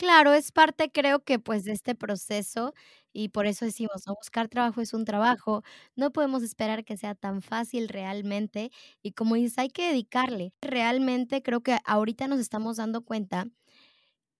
Claro, 0.00 0.32
es 0.32 0.50
parte, 0.50 0.90
creo 0.90 1.22
que, 1.22 1.38
pues, 1.38 1.64
de 1.64 1.70
este 1.72 1.94
proceso, 1.94 2.74
y 3.12 3.28
por 3.28 3.46
eso 3.46 3.64
decimos, 3.64 4.02
¿no? 4.08 4.14
Buscar 4.16 4.48
trabajo 4.48 4.80
es 4.80 4.92
un 4.92 5.04
trabajo. 5.04 5.62
No 5.94 6.10
podemos 6.12 6.42
esperar 6.42 6.84
que 6.84 6.96
sea 6.96 7.14
tan 7.14 7.42
fácil 7.42 7.88
realmente, 7.88 8.72
y 9.02 9.12
como 9.12 9.36
dices, 9.36 9.56
hay 9.58 9.68
que 9.68 9.86
dedicarle. 9.88 10.52
Realmente 10.60 11.42
creo 11.44 11.60
que 11.62 11.78
ahorita 11.84 12.26
nos 12.26 12.40
estamos 12.40 12.76
dando 12.78 13.04
cuenta 13.04 13.46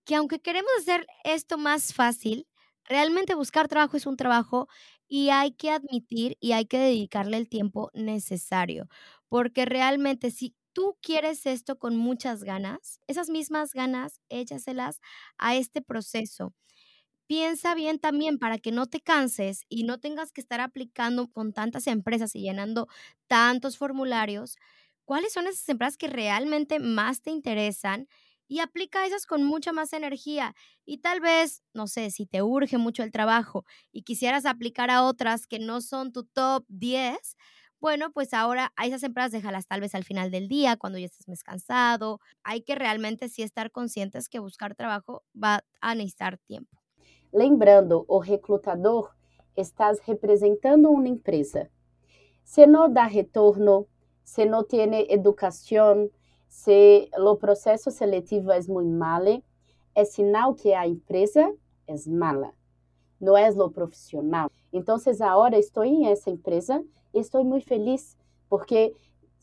que 0.06 0.16
aunque 0.16 0.40
queremos 0.40 0.70
hacer 0.80 1.06
esto 1.24 1.58
más 1.58 1.94
fácil, 1.94 2.46
realmente 2.84 3.34
buscar 3.34 3.68
trabajo 3.68 3.96
es 3.96 4.06
un 4.06 4.16
trabajo 4.16 4.68
y 5.08 5.30
hay 5.30 5.52
que 5.52 5.70
admitir 5.70 6.36
y 6.40 6.52
hay 6.52 6.66
que 6.66 6.78
dedicarle 6.78 7.38
el 7.38 7.48
tiempo 7.48 7.90
necesario, 7.94 8.88
porque 9.28 9.66
realmente 9.66 10.30
si 10.30 10.54
tú 10.74 10.98
quieres 11.02 11.46
esto 11.46 11.78
con 11.78 11.96
muchas 11.96 12.44
ganas, 12.44 13.00
esas 13.08 13.30
mismas 13.30 13.72
ganas, 13.74 14.20
échaselas 14.30 15.00
a 15.38 15.56
este 15.56 15.82
proceso. 15.82 16.54
Piensa 17.26 17.74
bien 17.74 17.98
también 17.98 18.38
para 18.38 18.58
que 18.58 18.70
no 18.72 18.86
te 18.86 19.00
canses 19.00 19.64
y 19.68 19.84
no 19.84 19.98
tengas 19.98 20.30
que 20.32 20.40
estar 20.42 20.60
aplicando 20.60 21.28
con 21.30 21.52
tantas 21.54 21.86
empresas 21.86 22.34
y 22.36 22.42
llenando 22.42 22.86
tantos 23.28 23.78
formularios. 23.78 24.56
¿Cuáles 25.06 25.32
son 25.32 25.46
esas 25.46 25.68
empresas 25.68 25.96
que 25.96 26.08
realmente 26.08 26.78
más 26.80 27.22
te 27.22 27.30
interesan? 27.30 28.08
Y 28.46 28.58
aplica 28.60 29.06
esas 29.06 29.24
con 29.26 29.42
mucha 29.44 29.72
más 29.72 29.94
energía. 29.94 30.54
Y 30.84 30.98
tal 30.98 31.20
vez, 31.20 31.62
no 31.72 31.86
sé, 31.86 32.10
si 32.10 32.26
te 32.26 32.42
urge 32.42 32.76
mucho 32.76 33.02
el 33.02 33.10
trabajo 33.12 33.64
y 33.90 34.02
quisieras 34.02 34.44
aplicar 34.44 34.90
a 34.90 35.02
otras 35.04 35.46
que 35.46 35.58
no 35.58 35.80
son 35.80 36.12
tu 36.12 36.24
top 36.24 36.64
10, 36.68 37.36
bueno, 37.84 38.10
pues 38.12 38.32
ahora 38.32 38.72
a 38.76 38.86
esas 38.86 39.02
empresas 39.02 39.30
déjalas 39.30 39.66
tal 39.66 39.82
vez 39.82 39.94
al 39.94 40.04
final 40.04 40.30
del 40.30 40.48
día, 40.48 40.78
cuando 40.78 40.98
ya 40.98 41.04
estés 41.04 41.28
más 41.28 41.42
cansado. 41.42 42.18
Hay 42.42 42.62
que 42.62 42.74
realmente 42.74 43.28
sí 43.28 43.42
estar 43.42 43.70
conscientes 43.70 44.30
que 44.30 44.38
buscar 44.38 44.74
trabajo 44.74 45.22
va 45.34 45.62
a 45.82 45.94
necesitar 45.94 46.38
tiempo. 46.38 46.78
Lembrando, 47.30 48.06
o 48.08 48.20
reclutador 48.20 49.10
estás 49.54 50.00
representando 50.06 50.88
uma 50.90 51.08
empresa. 51.08 51.68
Se 52.42 52.66
não 52.66 52.90
dá 52.90 53.04
retorno, 53.04 53.86
se 54.22 54.46
não 54.46 54.64
tem 54.64 55.12
educação, 55.12 56.08
se 56.48 57.10
o 57.18 57.36
processo 57.36 57.90
seletivo 57.90 58.50
é 58.50 58.62
muito 58.66 58.96
malo, 58.96 59.42
é 59.94 60.06
sinal 60.06 60.54
que 60.54 60.72
a 60.72 60.88
empresa 60.88 61.54
é 61.86 61.94
mala, 62.08 62.54
não 63.20 63.36
é 63.36 63.50
o 63.50 63.70
profissional. 63.70 64.50
Então, 64.72 64.96
agora 65.20 65.58
estou 65.58 65.84
em 65.84 66.06
essa 66.06 66.30
empresa 66.30 66.82
estou 67.20 67.44
muito 67.44 67.66
feliz 67.66 68.16
porque 68.48 68.94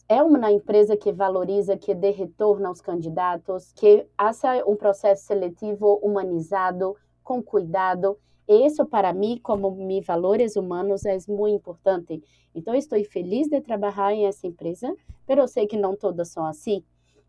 é 0.08 0.22
uma 0.22 0.52
empresa 0.52 0.98
que 0.98 1.12
valoriza, 1.12 1.78
que 1.78 1.96
dê 1.96 2.12
retorno 2.12 2.68
aos 2.68 2.82
candidatos, 2.82 3.72
que 3.74 4.06
faça 4.18 4.64
um 4.68 4.76
processo 4.76 5.26
seletivo 5.26 6.00
humanizado, 6.04 6.96
com 7.24 7.42
cuidado. 7.42 8.18
Isso, 8.48 8.86
para 8.86 9.14
mim, 9.14 9.40
como 9.42 9.72
meus 9.72 10.06
valores 10.06 10.58
humanos, 10.58 11.06
é 11.06 11.18
muito 11.30 11.56
importante. 11.56 12.22
Então, 12.54 12.76
estou 12.76 13.02
feliz 13.06 13.48
de 13.48 13.62
trabalhar 13.62 14.14
em 14.14 14.26
essa 14.26 14.46
empresa, 14.46 14.94
mas 15.28 15.38
eu 15.38 15.48
sei 15.48 15.66
que 15.66 15.78
não 15.78 15.96
todas 15.96 16.28
são 16.30 16.46
assim. 16.46 16.84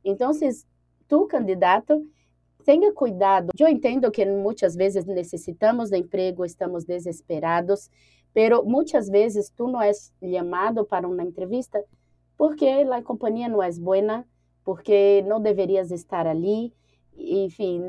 Então, 0.04 0.32
se 0.32 0.48
tu, 1.06 1.26
candidato, 1.26 2.04
tenha 2.64 2.92
cuidado. 2.92 3.52
Eu 3.58 3.68
entendo 3.68 4.10
que 4.10 4.24
muitas 4.24 4.74
vezes 4.74 5.04
necessitamos 5.04 5.90
de 5.90 5.98
emprego, 5.98 6.44
estamos 6.44 6.84
desesperados, 6.84 7.88
Pero 8.34 8.64
muitas 8.64 9.08
vezes 9.08 9.50
tu 9.50 9.68
não 9.68 9.82
és 9.82 10.12
chamado 10.20 10.84
para 10.84 11.06
uma 11.06 11.22
entrevista 11.22 11.82
porque 12.36 12.66
a 12.66 13.02
companhia 13.02 13.48
não 13.48 13.62
é 13.62 13.70
boa, 13.72 14.24
porque 14.64 15.22
não 15.22 15.40
deverias 15.40 15.90
estar 15.90 16.26
ali. 16.26 16.72
Enfim, 17.16 17.80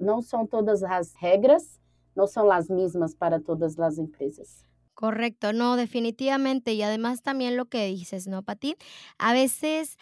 não 0.00 0.20
são 0.20 0.46
todas 0.46 0.82
as 0.82 1.14
regras, 1.14 1.80
não 2.14 2.26
são 2.26 2.50
as 2.50 2.68
mesmas 2.68 3.14
para 3.14 3.40
todas 3.40 3.78
as 3.78 3.98
empresas. 3.98 4.64
Correcto, 4.94 5.52
no, 5.52 5.76
definitivamente. 5.76 6.72
Y 6.72 6.82
además 6.82 7.22
también 7.22 7.56
lo 7.56 7.66
que 7.66 7.86
dices, 7.86 8.26
¿no, 8.26 8.42
Pati? 8.42 8.76
A 9.18 9.32
veces 9.32 9.96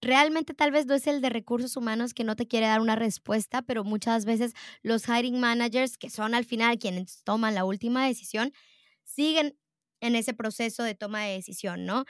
realmente 0.00 0.52
tal 0.52 0.72
vez 0.72 0.86
no 0.86 0.94
es 0.94 1.06
el 1.06 1.20
de 1.20 1.30
recursos 1.30 1.76
humanos 1.76 2.12
que 2.12 2.24
no 2.24 2.34
te 2.34 2.46
quiere 2.46 2.66
dar 2.66 2.80
una 2.80 2.96
respuesta, 2.96 3.62
pero 3.62 3.84
muchas 3.84 4.24
veces 4.24 4.52
los 4.82 5.08
hiring 5.08 5.38
managers, 5.38 5.96
que 5.96 6.10
son 6.10 6.34
al 6.34 6.44
final 6.44 6.78
quienes 6.78 7.22
toman 7.22 7.54
la 7.54 7.64
última 7.64 8.06
decisión, 8.06 8.52
siguen 9.04 9.56
en 10.00 10.16
ese 10.16 10.34
proceso 10.34 10.82
de 10.82 10.94
toma 10.94 11.22
de 11.22 11.34
decisión, 11.34 11.86
¿no? 11.86 12.04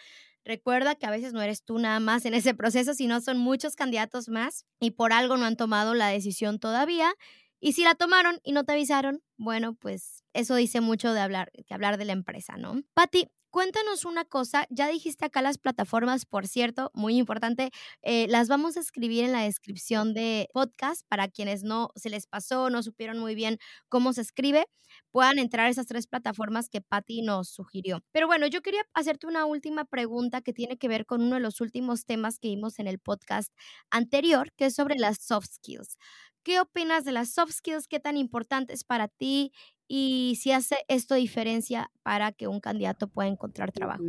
Recuerda 0.45 0.95
que 0.97 1.07
a 1.07 1.11
veces 1.11 1.33
no 1.33 1.43
eres 1.43 1.63
tú 1.63 1.79
nada 1.79 2.01
más 2.01 2.25
en 2.25 2.35
ese 2.35 2.55
proceso, 2.55 2.95
sino 2.95 3.21
son 3.21 3.39
muchos 3.39 3.77
candidatos 3.77 4.29
más 4.29 4.65
y 4.81 4.93
por 4.93 5.13
algo 5.13 5.37
no 5.37 5.47
han 5.47 5.57
tomado 5.57 5.95
la 5.95 6.09
decisión 6.09 6.59
todavía. 6.59 7.13
Y 7.61 7.75
si 7.75 7.85
la 7.85 7.95
tomaron 7.95 8.41
y 8.43 8.53
no 8.53 8.65
te 8.65 8.73
avisaron, 8.73 9.23
bueno, 9.37 9.75
pues 9.75 10.25
eso 10.33 10.57
dice 10.57 10.81
mucho 10.81 11.13
de 11.13 11.21
hablar, 11.21 11.53
de 11.55 11.75
hablar 11.75 11.97
de 11.97 12.07
la 12.07 12.13
empresa, 12.13 12.57
¿no? 12.57 12.83
Patti, 12.95 13.29
Cuéntanos 13.53 14.07
una 14.07 14.25
cosa, 14.25 14.67
ya 14.71 14.89
dijiste 14.89 15.27
acá 15.27 15.43
las 15.43 15.59
plataformas, 15.59 16.25
por 16.25 16.47
cierto, 16.49 16.91
muy 16.95 17.19
importante, 17.19 17.71
eh, 18.01 18.27
las 18.29 18.49
vamos 18.49 18.79
a 18.79 18.81
escribir 18.81 19.25
en 19.25 19.33
la 19.33 19.43
descripción 19.43 20.15
de 20.15 20.49
podcast 20.55 21.03
para 21.09 21.29
quienes 21.29 21.63
no 21.63 21.91
se 21.95 22.09
les 22.09 22.27
pasó, 22.27 22.71
no 22.71 22.83
supieron 22.83 23.19
muy 23.19 23.35
bien 23.35 23.59
cómo 23.91 24.15
se 24.15 24.23
escribe, 24.23 24.65
puedan 25.11 25.39
entrar 25.39 25.67
a 25.67 25.69
esas 25.69 25.87
tres 25.87 26.07
plataformas 26.07 26.71
que 26.71 26.81
Patti 26.81 27.21
nos 27.21 27.51
sugirió. 27.51 28.03
Pero 28.11 28.27
bueno, 28.27 28.47
yo 28.47 28.63
quería 28.63 28.85
hacerte 28.95 29.27
una 29.27 29.45
última 29.45 29.85
pregunta 29.85 30.41
que 30.41 30.55
tiene 30.55 30.79
que 30.79 30.89
ver 30.89 31.05
con 31.05 31.21
uno 31.21 31.35
de 31.35 31.43
los 31.43 31.61
últimos 31.61 32.07
temas 32.07 32.39
que 32.39 32.49
vimos 32.49 32.79
en 32.79 32.87
el 32.87 33.01
podcast 33.01 33.53
anterior, 33.91 34.51
que 34.57 34.65
es 34.67 34.75
sobre 34.75 34.95
las 34.97 35.19
soft 35.19 35.49
skills. 35.57 35.99
¿Qué 36.43 36.59
opinas 36.59 37.05
de 37.05 37.13
las 37.13 37.31
soft 37.35 37.53
skills? 37.53 37.87
¿Qué 37.87 38.01
tan 38.01 38.17
importantes 38.17 38.83
para 38.83 39.09
ti? 39.09 39.53
Y 39.95 40.37
si 40.37 40.53
hace 40.53 40.77
esto 40.89 41.15
diferencia 41.17 41.91
para 42.03 42.33
que 42.33 42.49
un 42.49 42.61
candidato 42.61 43.09
pueda 43.09 43.29
encontrar 43.29 43.73
trabajo. 43.73 44.03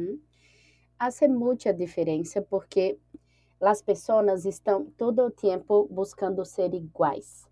Hace 0.98 1.28
muita 1.28 1.74
diferença 1.74 2.41
porque 2.41 2.98
as 3.60 3.84
pessoas 3.84 4.46
estão 4.46 4.86
todo 4.98 5.26
o 5.26 5.30
tempo 5.30 5.89
buscando 5.91 6.46
ser 6.46 6.74
iguais. 6.74 7.50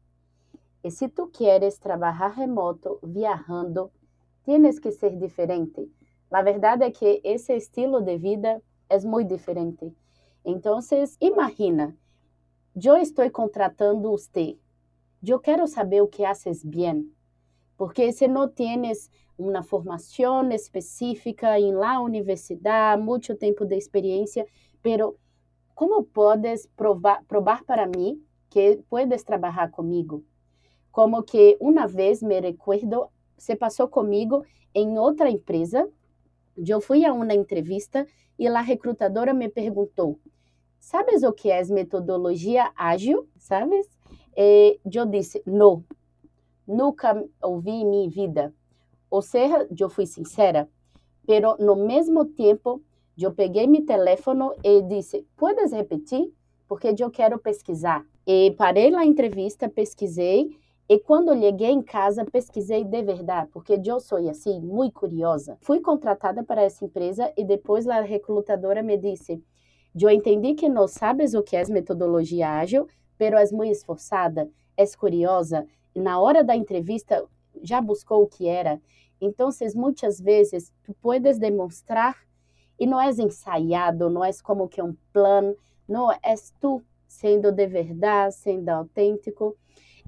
E 0.82 0.90
se 0.92 1.10
tu 1.10 1.28
queres 1.28 1.78
trabalhar 1.78 2.30
remoto, 2.30 3.00
viajando, 3.04 3.92
tienes 4.46 4.80
que 4.80 4.94
ser 4.94 5.18
diferente. 5.18 5.92
A 6.32 6.42
verdade 6.42 6.86
é 6.86 6.92
que 6.92 7.20
esse 7.26 7.54
estilo 7.54 8.02
de 8.02 8.18
vida 8.18 8.64
é 8.88 8.98
muito 9.02 9.28
diferente. 9.28 9.94
Então, 10.46 10.80
imagina, 11.20 11.98
eu 12.82 12.96
estou 12.96 13.30
contratando 13.30 14.10
você. 14.10 14.58
Eu 15.22 15.38
quero 15.42 15.68
saber 15.68 16.02
o 16.02 16.08
que 16.08 16.24
haces 16.24 16.64
bem 16.64 17.12
porque 17.82 18.12
se 18.12 18.28
não 18.28 18.48
tienes 18.48 19.10
uma 19.36 19.64
formação 19.64 20.48
específica 20.52 21.60
em 21.60 21.74
la 21.74 22.00
universidade, 22.00 23.02
muito 23.02 23.36
tempo 23.36 23.66
de 23.66 23.76
experiência, 23.76 24.46
pero 24.84 25.18
como 25.74 26.04
podes 26.04 26.68
provar, 26.78 27.24
provar 27.28 27.64
para 27.66 27.88
mim 27.88 28.24
que 28.52 28.84
puedes 28.88 29.24
trabalhar 29.24 29.72
comigo? 29.72 30.24
Como 30.92 31.24
que 31.24 31.58
uma 31.60 31.88
vez 31.88 32.22
me 32.22 32.40
recuerdo, 32.40 33.08
se 33.36 33.56
passou 33.56 33.88
comigo 33.88 34.46
em 34.76 35.00
outra 35.00 35.32
empresa, 35.32 35.90
eu 36.56 36.80
fui 36.80 37.04
a 37.04 37.12
uma 37.12 37.34
entrevista 37.34 38.06
e 38.38 38.48
a 38.48 38.62
recrutadora 38.62 39.34
me 39.34 39.50
perguntou: 39.50 40.20
"Sabes 40.80 41.24
o 41.24 41.34
que 41.34 41.50
é 41.50 41.66
metodologia 41.66 42.72
ágil?" 42.76 43.28
Sabes? 43.40 43.88
E 44.38 44.80
eu 44.86 45.08
disse: 45.08 45.42
"Não." 45.48 45.84
Nunca 46.72 47.24
ouvi 47.42 47.72
em 47.72 47.86
minha 47.86 48.10
vida. 48.10 48.54
Ou 49.10 49.22
seja, 49.22 49.68
eu 49.78 49.90
fui 49.90 50.06
sincera, 50.06 50.70
pero 51.28 51.56
no 51.60 51.76
mesmo 51.76 52.26
tempo, 52.26 52.82
eu 53.18 53.32
peguei 53.32 53.68
meu 53.68 53.86
telefone 53.86 54.50
e 54.64 54.82
disse: 54.82 55.28
"Puedes 55.36 55.72
repetir? 55.72 56.34
Porque 56.68 56.96
eu 56.98 57.12
quero 57.12 57.38
pesquisar." 57.38 58.06
E 58.26 58.52
parei 58.52 58.94
a 58.96 59.06
entrevista, 59.06 59.68
pesquisei, 59.68 60.56
e 60.92 61.00
quando 61.00 61.34
cheguei 61.40 61.70
em 61.70 61.82
casa, 61.82 62.26
pesquisei 62.26 62.84
de 62.84 63.02
verdade, 63.02 63.50
porque 63.54 63.80
eu 63.86 64.00
sou 64.00 64.18
assim, 64.30 64.60
muito 64.60 65.00
curiosa. 65.00 65.58
Fui 65.62 65.80
contratada 65.80 66.44
para 66.44 66.64
essa 66.64 66.84
empresa 66.84 67.32
e 67.38 67.46
depois 67.46 67.88
a 67.88 68.02
recrutadora 68.02 68.84
me 68.84 68.98
disse: 68.98 69.42
Eu 70.00 70.10
entendi 70.10 70.54
que 70.54 70.68
não 70.68 70.90
sabes 70.90 71.34
o 71.34 71.42
que 71.42 71.56
é 71.56 71.66
metodologia 71.68 72.50
ágil, 72.50 72.88
pero 73.18 73.38
és 73.38 73.54
muito 73.54 73.72
esforçada, 73.72 74.50
és 74.76 74.94
curiosa, 74.94 75.66
na 75.96 76.20
hora 76.20 76.44
da 76.44 76.56
entrevista 76.56 77.26
já 77.62 77.82
buscou 77.82 78.24
o 78.24 78.28
que 78.28 78.48
era. 78.48 78.82
Então, 79.20 79.50
muitas 79.76 80.20
vezes, 80.20 80.72
tu 80.84 80.94
puedes 81.02 81.38
demonstrar 81.38 82.18
e 82.80 82.88
não 82.88 83.00
é 83.00 83.10
ensaiado, 83.10 84.10
não 84.10 84.26
é 84.26 84.32
como 84.44 84.68
que 84.68 84.82
um 84.82 84.96
plano, 85.14 85.56
não 85.88 86.12
é 86.12 86.36
tu 86.60 86.82
sendo 87.08 87.52
de 87.52 87.68
verdade, 87.68 88.34
sendo 88.36 88.70
autêntico. 88.70 89.56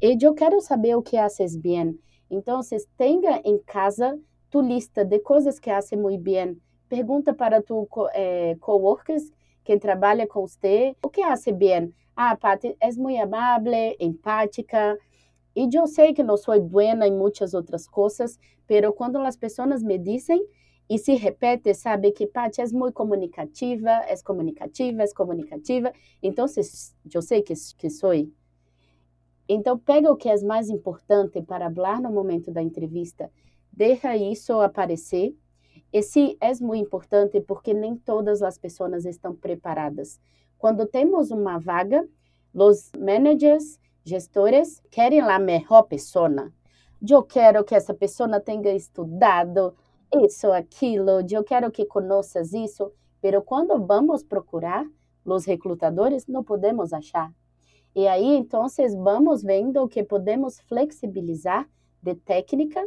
E 0.01 0.17
eu 0.19 0.33
quero 0.33 0.59
saber 0.61 0.95
o 0.95 1.01
que 1.01 1.17
haces 1.17 1.55
bem. 1.55 1.99
Então, 2.29 2.61
tenha 2.97 3.41
em 3.45 3.59
casa 3.59 4.19
tu 4.49 4.61
lista 4.61 5.05
de 5.05 5.19
coisas 5.19 5.59
que 5.59 5.69
hace 5.69 5.95
muito 5.95 6.23
bem. 6.23 6.57
Pergunta 6.89 7.33
para 7.33 7.61
tu 7.61 7.87
eh, 8.13 8.55
coworkers 8.59 9.31
quem 9.63 9.79
trabalha 9.79 10.27
com 10.27 10.45
você, 10.45 10.95
o 11.01 11.09
que 11.09 11.21
hace 11.21 11.51
bem? 11.51 11.93
Ah, 12.15 12.35
Pati, 12.35 12.75
és 12.79 12.97
muito 12.97 13.21
amável, 13.21 13.95
empática, 13.99 14.97
e 15.55 15.69
eu 15.73 15.87
sei 15.87 16.13
que 16.13 16.23
não 16.23 16.35
sou 16.37 16.59
buena 16.61 17.07
em 17.07 17.15
muitas 17.15 17.53
outras 17.53 17.87
coisas, 17.87 18.39
pero 18.65 18.91
quando 18.91 19.17
as 19.17 19.37
pessoas 19.37 19.83
me 19.83 19.97
dizem 19.97 20.43
e 20.89 20.97
se 20.97 21.13
repete, 21.15 21.73
sabe 21.73 22.11
que 22.11 22.27
Paty 22.27 22.61
é 22.61 22.67
muito 22.67 22.93
comunicativa, 22.93 23.89
é 23.89 24.15
comunicativa, 24.23 25.03
é 25.03 25.07
comunicativa, 25.13 25.93
então 26.21 26.45
eu 27.13 27.21
sei 27.21 27.41
que, 27.41 27.53
que 27.77 27.89
sou. 27.89 28.13
Então 29.47 29.77
pega 29.77 30.11
o 30.11 30.15
que 30.15 30.29
é 30.29 30.41
mais 30.43 30.69
importante 30.69 31.41
para 31.41 31.71
falar 31.71 32.01
no 32.01 32.11
momento 32.11 32.51
da 32.51 32.61
entrevista, 32.61 33.31
deixa 33.71 34.15
isso 34.15 34.59
aparecer. 34.59 35.35
E 35.91 36.01
sim, 36.01 36.35
é 36.41 36.51
muito 36.55 36.87
importante 36.87 37.39
porque 37.41 37.73
nem 37.73 37.95
todas 37.95 38.41
as 38.41 38.57
pessoas 38.57 39.05
estão 39.05 39.35
preparadas. 39.35 40.19
Quando 40.57 40.87
temos 40.87 41.29
uma 41.29 41.59
vaga, 41.59 42.07
os 42.53 42.91
managers 42.97 43.79
gestores 44.03 44.81
querem 44.91 45.21
a 45.21 45.39
melhor 45.39 45.83
pessoa. 45.83 46.51
Eu 47.07 47.23
quero 47.23 47.63
que 47.63 47.75
essa 47.75 47.93
pessoa 47.93 48.39
tenha 48.39 48.73
estudado 48.73 49.73
isso, 50.13 50.51
aquilo, 50.51 51.21
eu 51.29 51.43
quero 51.43 51.71
que 51.71 51.85
conheças 51.85 52.53
isso, 52.53 52.91
mas 53.21 53.41
quando 53.41 53.83
vamos 53.85 54.23
procurar 54.23 54.85
os 55.25 55.45
recrutadores, 55.45 56.27
não 56.27 56.43
podemos 56.43 56.93
achar. 56.93 57.31
E 57.95 58.07
aí, 58.07 58.35
então, 58.35 58.67
vamos 58.95 59.43
vendo 59.43 59.81
o 59.81 59.87
que 59.87 60.03
podemos 60.03 60.59
flexibilizar 60.61 61.67
de 62.01 62.15
técnica, 62.15 62.83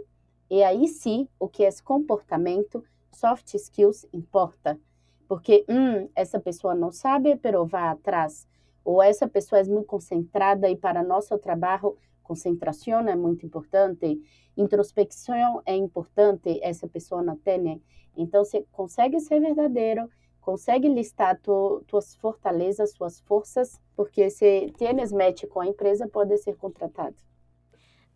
e 0.50 0.62
aí 0.62 0.86
sim, 0.86 1.28
o 1.38 1.48
que 1.48 1.64
é 1.64 1.82
comportamento, 1.82 2.84
soft 3.12 3.54
skills 3.54 4.06
importa. 4.12 4.78
Porque, 5.26 5.64
hum, 5.68 6.08
essa 6.14 6.38
pessoa 6.38 6.74
não 6.74 6.92
sabe, 6.92 7.36
mas 7.36 7.66
vai 7.66 7.88
atrás 7.88 8.46
ou 8.86 9.02
essa 9.02 9.26
pessoa 9.26 9.60
é 9.60 9.64
muito 9.64 9.86
concentrada 9.86 10.70
e 10.70 10.76
para 10.76 11.02
nosso 11.02 11.36
trabalho 11.38 11.98
concentração 12.22 13.00
é 13.08 13.16
muito 13.16 13.44
importante, 13.44 14.20
introspecção 14.56 15.60
é 15.66 15.74
importante, 15.74 16.60
essa 16.62 16.86
pessoa 16.86 17.20
não 17.20 17.36
tem. 17.36 17.82
Então, 18.16 18.44
você 18.44 18.64
consegue 18.70 19.18
ser 19.20 19.40
verdadeiro, 19.40 20.08
consegue 20.40 20.88
listar 20.88 21.38
tu, 21.40 21.82
tuas 21.88 22.14
fortalezas, 22.14 22.92
suas 22.92 23.20
forças, 23.20 23.80
porque 23.96 24.30
se 24.30 24.72
tienes 24.78 25.10
match 25.12 25.44
com 25.46 25.60
a 25.60 25.66
empresa, 25.66 26.08
pode 26.08 26.36
ser 26.38 26.56
contratado. 26.56 27.16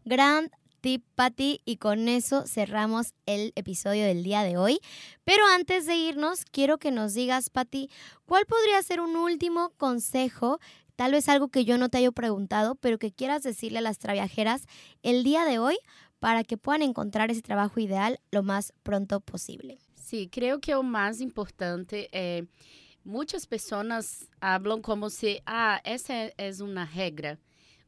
Grand 0.06 0.48
tip, 0.80 1.04
Patti, 1.14 1.60
y 1.64 1.76
con 1.76 2.08
eso 2.08 2.46
cerramos 2.46 3.14
el 3.26 3.52
episodio 3.56 4.04
del 4.04 4.22
día 4.22 4.42
de 4.42 4.56
hoy. 4.56 4.80
Pero 5.24 5.44
antes 5.54 5.86
de 5.86 5.96
irnos, 5.96 6.44
quiero 6.44 6.78
que 6.78 6.90
nos 6.90 7.14
digas, 7.14 7.50
Patti, 7.50 7.90
¿cuál 8.26 8.46
podría 8.46 8.82
ser 8.82 9.00
un 9.00 9.16
último 9.16 9.70
consejo? 9.76 10.58
Tal 10.96 11.12
vez 11.12 11.28
algo 11.28 11.48
que 11.48 11.64
yo 11.64 11.78
no 11.78 11.88
te 11.88 11.98
haya 11.98 12.12
preguntado, 12.12 12.74
pero 12.74 12.98
que 12.98 13.12
quieras 13.12 13.42
decirle 13.42 13.78
a 13.78 13.82
las 13.82 13.98
traviajeras 13.98 14.64
el 15.02 15.24
día 15.24 15.44
de 15.44 15.58
hoy 15.58 15.78
para 16.18 16.44
que 16.44 16.58
puedan 16.58 16.82
encontrar 16.82 17.30
ese 17.30 17.42
trabajo 17.42 17.80
ideal 17.80 18.20
lo 18.30 18.42
más 18.42 18.72
pronto 18.82 19.20
posible. 19.20 19.78
Sí, 19.94 20.28
creo 20.30 20.60
que 20.60 20.72
lo 20.72 20.82
más 20.82 21.20
importante 21.20 22.08
es... 22.12 22.44
muchas 23.04 23.46
personas 23.46 24.28
hablan 24.40 24.82
como 24.82 25.08
si, 25.08 25.40
ah, 25.46 25.80
esa 25.84 26.26
es 26.36 26.60
una 26.60 26.84
regra, 26.84 27.38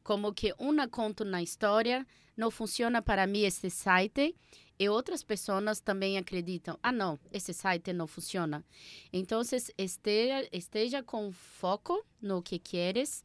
como 0.01 0.33
que 0.33 0.53
una 0.57 0.87
conta 0.87 1.23
na 1.23 1.41
história 1.41 2.07
não 2.35 2.49
funciona 2.51 3.01
para 3.01 3.27
mim 3.27 3.41
esse 3.41 3.69
site 3.69 4.35
e 4.79 4.89
outras 4.89 5.23
pessoas 5.23 5.79
também 5.79 6.17
acreditam, 6.17 6.77
ah 6.81 6.91
não, 6.91 7.19
esse 7.31 7.53
site 7.53 7.93
não 7.93 8.07
funciona. 8.07 8.65
Então 9.11 9.41
esteja, 9.77 10.47
esteja 10.51 11.03
com 11.03 11.31
foco 11.31 12.03
no 12.21 12.41
que 12.41 12.57
queres, 12.57 13.23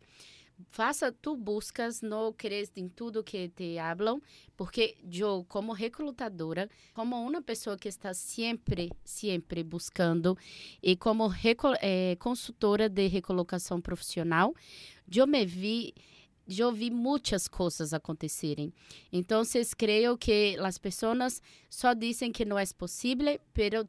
faça 0.70 1.12
tu 1.12 1.36
buscas, 1.36 2.02
não 2.02 2.32
crees 2.32 2.70
em 2.76 2.88
tudo 2.88 3.22
que 3.22 3.48
te 3.48 3.76
falam, 3.76 4.20
porque 4.56 4.96
eu, 5.10 5.44
como 5.48 5.72
recrutadora, 5.72 6.68
como 6.94 7.16
uma 7.16 7.40
pessoa 7.40 7.76
que 7.76 7.88
está 7.88 8.12
sempre, 8.12 8.90
sempre 9.04 9.62
buscando, 9.62 10.36
e 10.82 10.96
como 10.96 11.32
eh, 11.80 12.16
consultora 12.18 12.88
de 12.88 13.06
recolocação 13.06 13.80
profissional, 13.80 14.54
eu 15.14 15.26
me 15.26 15.46
vi 15.46 15.94
eu 16.56 16.72
vi 16.72 16.90
muitas 16.90 17.46
coisas 17.46 17.92
acontecerem. 17.92 18.72
Então, 19.12 19.42
creio 19.76 20.16
que 20.16 20.56
as 20.60 20.78
pessoas 20.78 21.42
só 21.68 21.92
dizem 21.92 22.32
que 22.32 22.44
não 22.44 22.58
é 22.58 22.64
possível, 22.78 23.38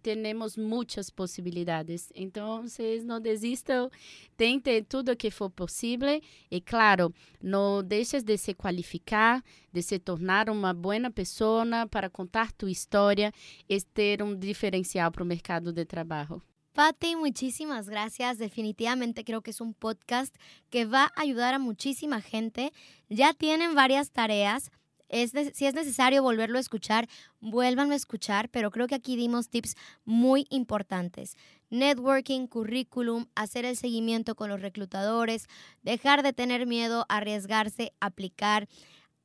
temos 0.02 0.58
muitas 0.58 1.10
possibilidades. 1.10 2.12
Então, 2.14 2.66
não 3.06 3.22
desistam, 3.22 3.90
tente 4.36 4.82
tudo 4.82 5.12
o 5.12 5.16
que 5.16 5.32
for 5.32 5.50
possível 5.50 6.22
e, 6.52 6.60
claro, 6.60 7.14
não 7.42 7.84
deixes 7.84 8.24
de 8.24 8.38
se 8.38 8.54
qualificar, 8.54 9.44
de 9.72 9.82
se 9.82 10.00
tornar 10.00 10.50
uma 10.50 10.74
boa 10.74 11.12
pessoa 11.12 11.66
para 11.90 12.10
contar 12.10 12.52
tua 12.52 12.72
história 12.72 13.32
e 13.70 13.80
ter 13.82 14.22
um 14.22 14.36
diferencial 14.36 15.12
para 15.12 15.24
o 15.24 15.26
mercado 15.26 15.72
de 15.72 15.86
trabalho. 15.86 16.42
Patti, 16.74 17.16
muchísimas 17.16 17.90
gracias. 17.90 18.38
Definitivamente 18.38 19.24
creo 19.24 19.42
que 19.42 19.52
es 19.52 19.62
un 19.62 19.74
podcast 19.74 20.36
que 20.70 20.86
va 20.86 21.12
a 21.16 21.22
ayudar 21.22 21.54
a 21.54 21.60
muchísima 21.60 22.22
gente. 22.22 22.72
Ya 23.10 23.34
tienen 23.34 23.76
varias 23.76 24.12
tareas. 24.12 24.72
Es 25.10 25.32
si 25.54 25.66
es 25.66 25.74
necesario 25.74 26.22
volverlo 26.22 26.60
a 26.60 26.62
escuchar, 26.62 27.10
vuélvanlo 27.40 27.94
a 27.94 27.98
escuchar, 27.98 28.48
pero 28.50 28.70
creo 28.70 28.86
que 28.88 28.94
aquí 28.94 29.16
dimos 29.16 29.50
tips 29.50 29.76
muy 30.06 30.46
importantes. 30.52 31.36
Networking, 31.72 32.46
currículum, 32.46 33.26
hacer 33.34 33.66
el 33.66 33.76
seguimiento 33.76 34.36
con 34.36 34.50
los 34.50 34.62
reclutadores, 34.62 35.48
dejar 35.82 36.22
de 36.22 36.34
tener 36.34 36.68
miedo, 36.68 37.08
arriesgarse, 37.10 37.92
aplicar 38.00 38.68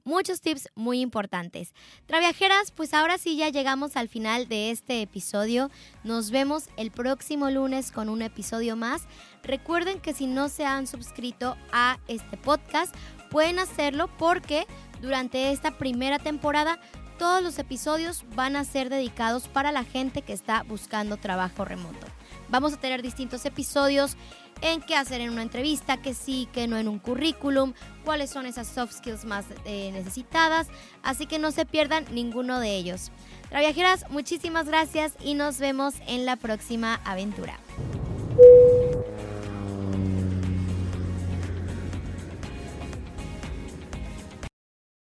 muchos 0.04 0.40
tips 0.40 0.68
muy 0.74 1.00
importantes. 1.00 1.74
Traviajeras, 2.06 2.70
pues 2.70 2.94
ahora 2.94 3.18
sí 3.18 3.36
ya 3.36 3.48
llegamos 3.48 3.96
al 3.96 4.08
final 4.08 4.48
de 4.48 4.70
este 4.70 5.02
episodio. 5.02 5.70
Nos 6.04 6.30
vemos 6.30 6.68
el 6.76 6.90
próximo 6.90 7.50
lunes 7.50 7.90
con 7.90 8.08
un 8.08 8.22
episodio 8.22 8.76
más. 8.76 9.02
Recuerden 9.42 10.00
que 10.00 10.14
si 10.14 10.26
no 10.26 10.48
se 10.48 10.64
han 10.64 10.86
suscrito 10.86 11.56
a 11.72 11.98
este 12.06 12.36
podcast, 12.36 12.94
pueden 13.30 13.58
hacerlo 13.58 14.08
porque 14.18 14.66
durante 15.00 15.50
esta 15.50 15.72
primera 15.78 16.18
temporada 16.18 16.78
todos 17.18 17.42
los 17.42 17.58
episodios 17.58 18.24
van 18.34 18.56
a 18.56 18.64
ser 18.64 18.90
dedicados 18.90 19.48
para 19.48 19.72
la 19.72 19.84
gente 19.84 20.22
que 20.22 20.32
está 20.32 20.62
buscando 20.64 21.16
trabajo 21.16 21.64
remoto. 21.64 22.06
Vamos 22.48 22.72
a 22.72 22.76
tener 22.76 23.02
distintos 23.02 23.44
episodios 23.44 24.16
en 24.60 24.80
qué 24.80 24.96
hacer 24.96 25.20
en 25.20 25.30
una 25.30 25.42
entrevista, 25.42 25.96
que 25.96 26.14
sí, 26.14 26.48
que 26.52 26.66
no 26.66 26.76
en 26.76 26.88
un 26.88 26.98
currículum, 26.98 27.74
cuáles 28.04 28.30
son 28.30 28.46
esas 28.46 28.66
soft 28.66 28.92
skills 28.92 29.24
más 29.24 29.44
eh, 29.64 29.90
necesitadas, 29.92 30.68
así 31.02 31.26
que 31.26 31.38
no 31.38 31.50
se 31.50 31.66
pierdan 31.66 32.04
ninguno 32.10 32.60
de 32.60 32.76
ellos. 32.76 33.10
Traviajeras, 33.50 34.10
muchísimas 34.10 34.66
gracias 34.66 35.12
y 35.20 35.34
nos 35.34 35.58
vemos 35.58 35.94
en 36.06 36.26
la 36.26 36.36
próxima 36.36 37.00
aventura. 37.04 37.58